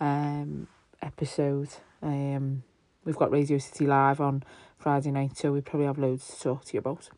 um 0.00 0.68
episode. 1.02 1.68
Um, 2.02 2.62
we've 3.04 3.16
got 3.16 3.30
Radio 3.30 3.58
City 3.58 3.86
Live 3.86 4.20
on 4.20 4.42
Friday 4.78 5.10
night, 5.10 5.36
so 5.36 5.52
we 5.52 5.60
probably 5.60 5.86
have 5.86 5.98
loads 5.98 6.26
to 6.28 6.42
talk 6.42 6.64
to 6.66 6.74
you 6.74 6.78
about. 6.78 7.08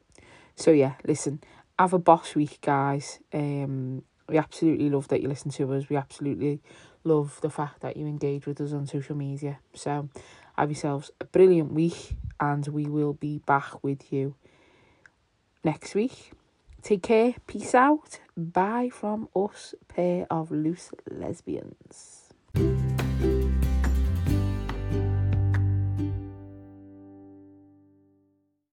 So 0.57 0.71
yeah, 0.73 0.95
listen, 1.07 1.41
have 1.79 1.93
a 1.93 1.99
boss 1.99 2.35
week, 2.35 2.59
guys. 2.61 3.19
Um, 3.33 4.03
we 4.29 4.39
absolutely 4.39 4.91
love 4.91 5.09
that 5.09 5.23
you 5.23 5.29
listen 5.29 5.51
to 5.53 5.73
us. 5.75 5.89
We 5.89 5.97
absolutely 5.97 6.61
love 7.05 7.41
the 7.41 7.51
fact 7.51 7.81
that 7.81 7.97
you 7.97 8.07
engage 8.07 8.47
with 8.47 8.61
us 8.61 8.73
on 8.73 8.87
social 8.87 9.17
media. 9.17 9.59
So 9.75 10.09
have 10.61 10.71
yourselves 10.71 11.11
a 11.23 11.25
brilliant 11.25 11.73
week 11.73 12.17
and 12.39 12.69
we 12.69 12.85
will 12.85 13.15
be 13.15 13.39
back 13.39 13.83
with 13.83 14.13
you 14.13 14.35
next 15.65 15.95
week. 15.95 16.33
Take 16.83 17.03
care. 17.03 17.35
Peace 17.47 17.75
out. 17.75 18.21
Bye 18.37 18.91
from 18.93 19.29
us, 19.35 19.75
pair 19.89 20.27
of 20.31 20.51
loose 20.51 20.91
lesbians. 21.11 22.29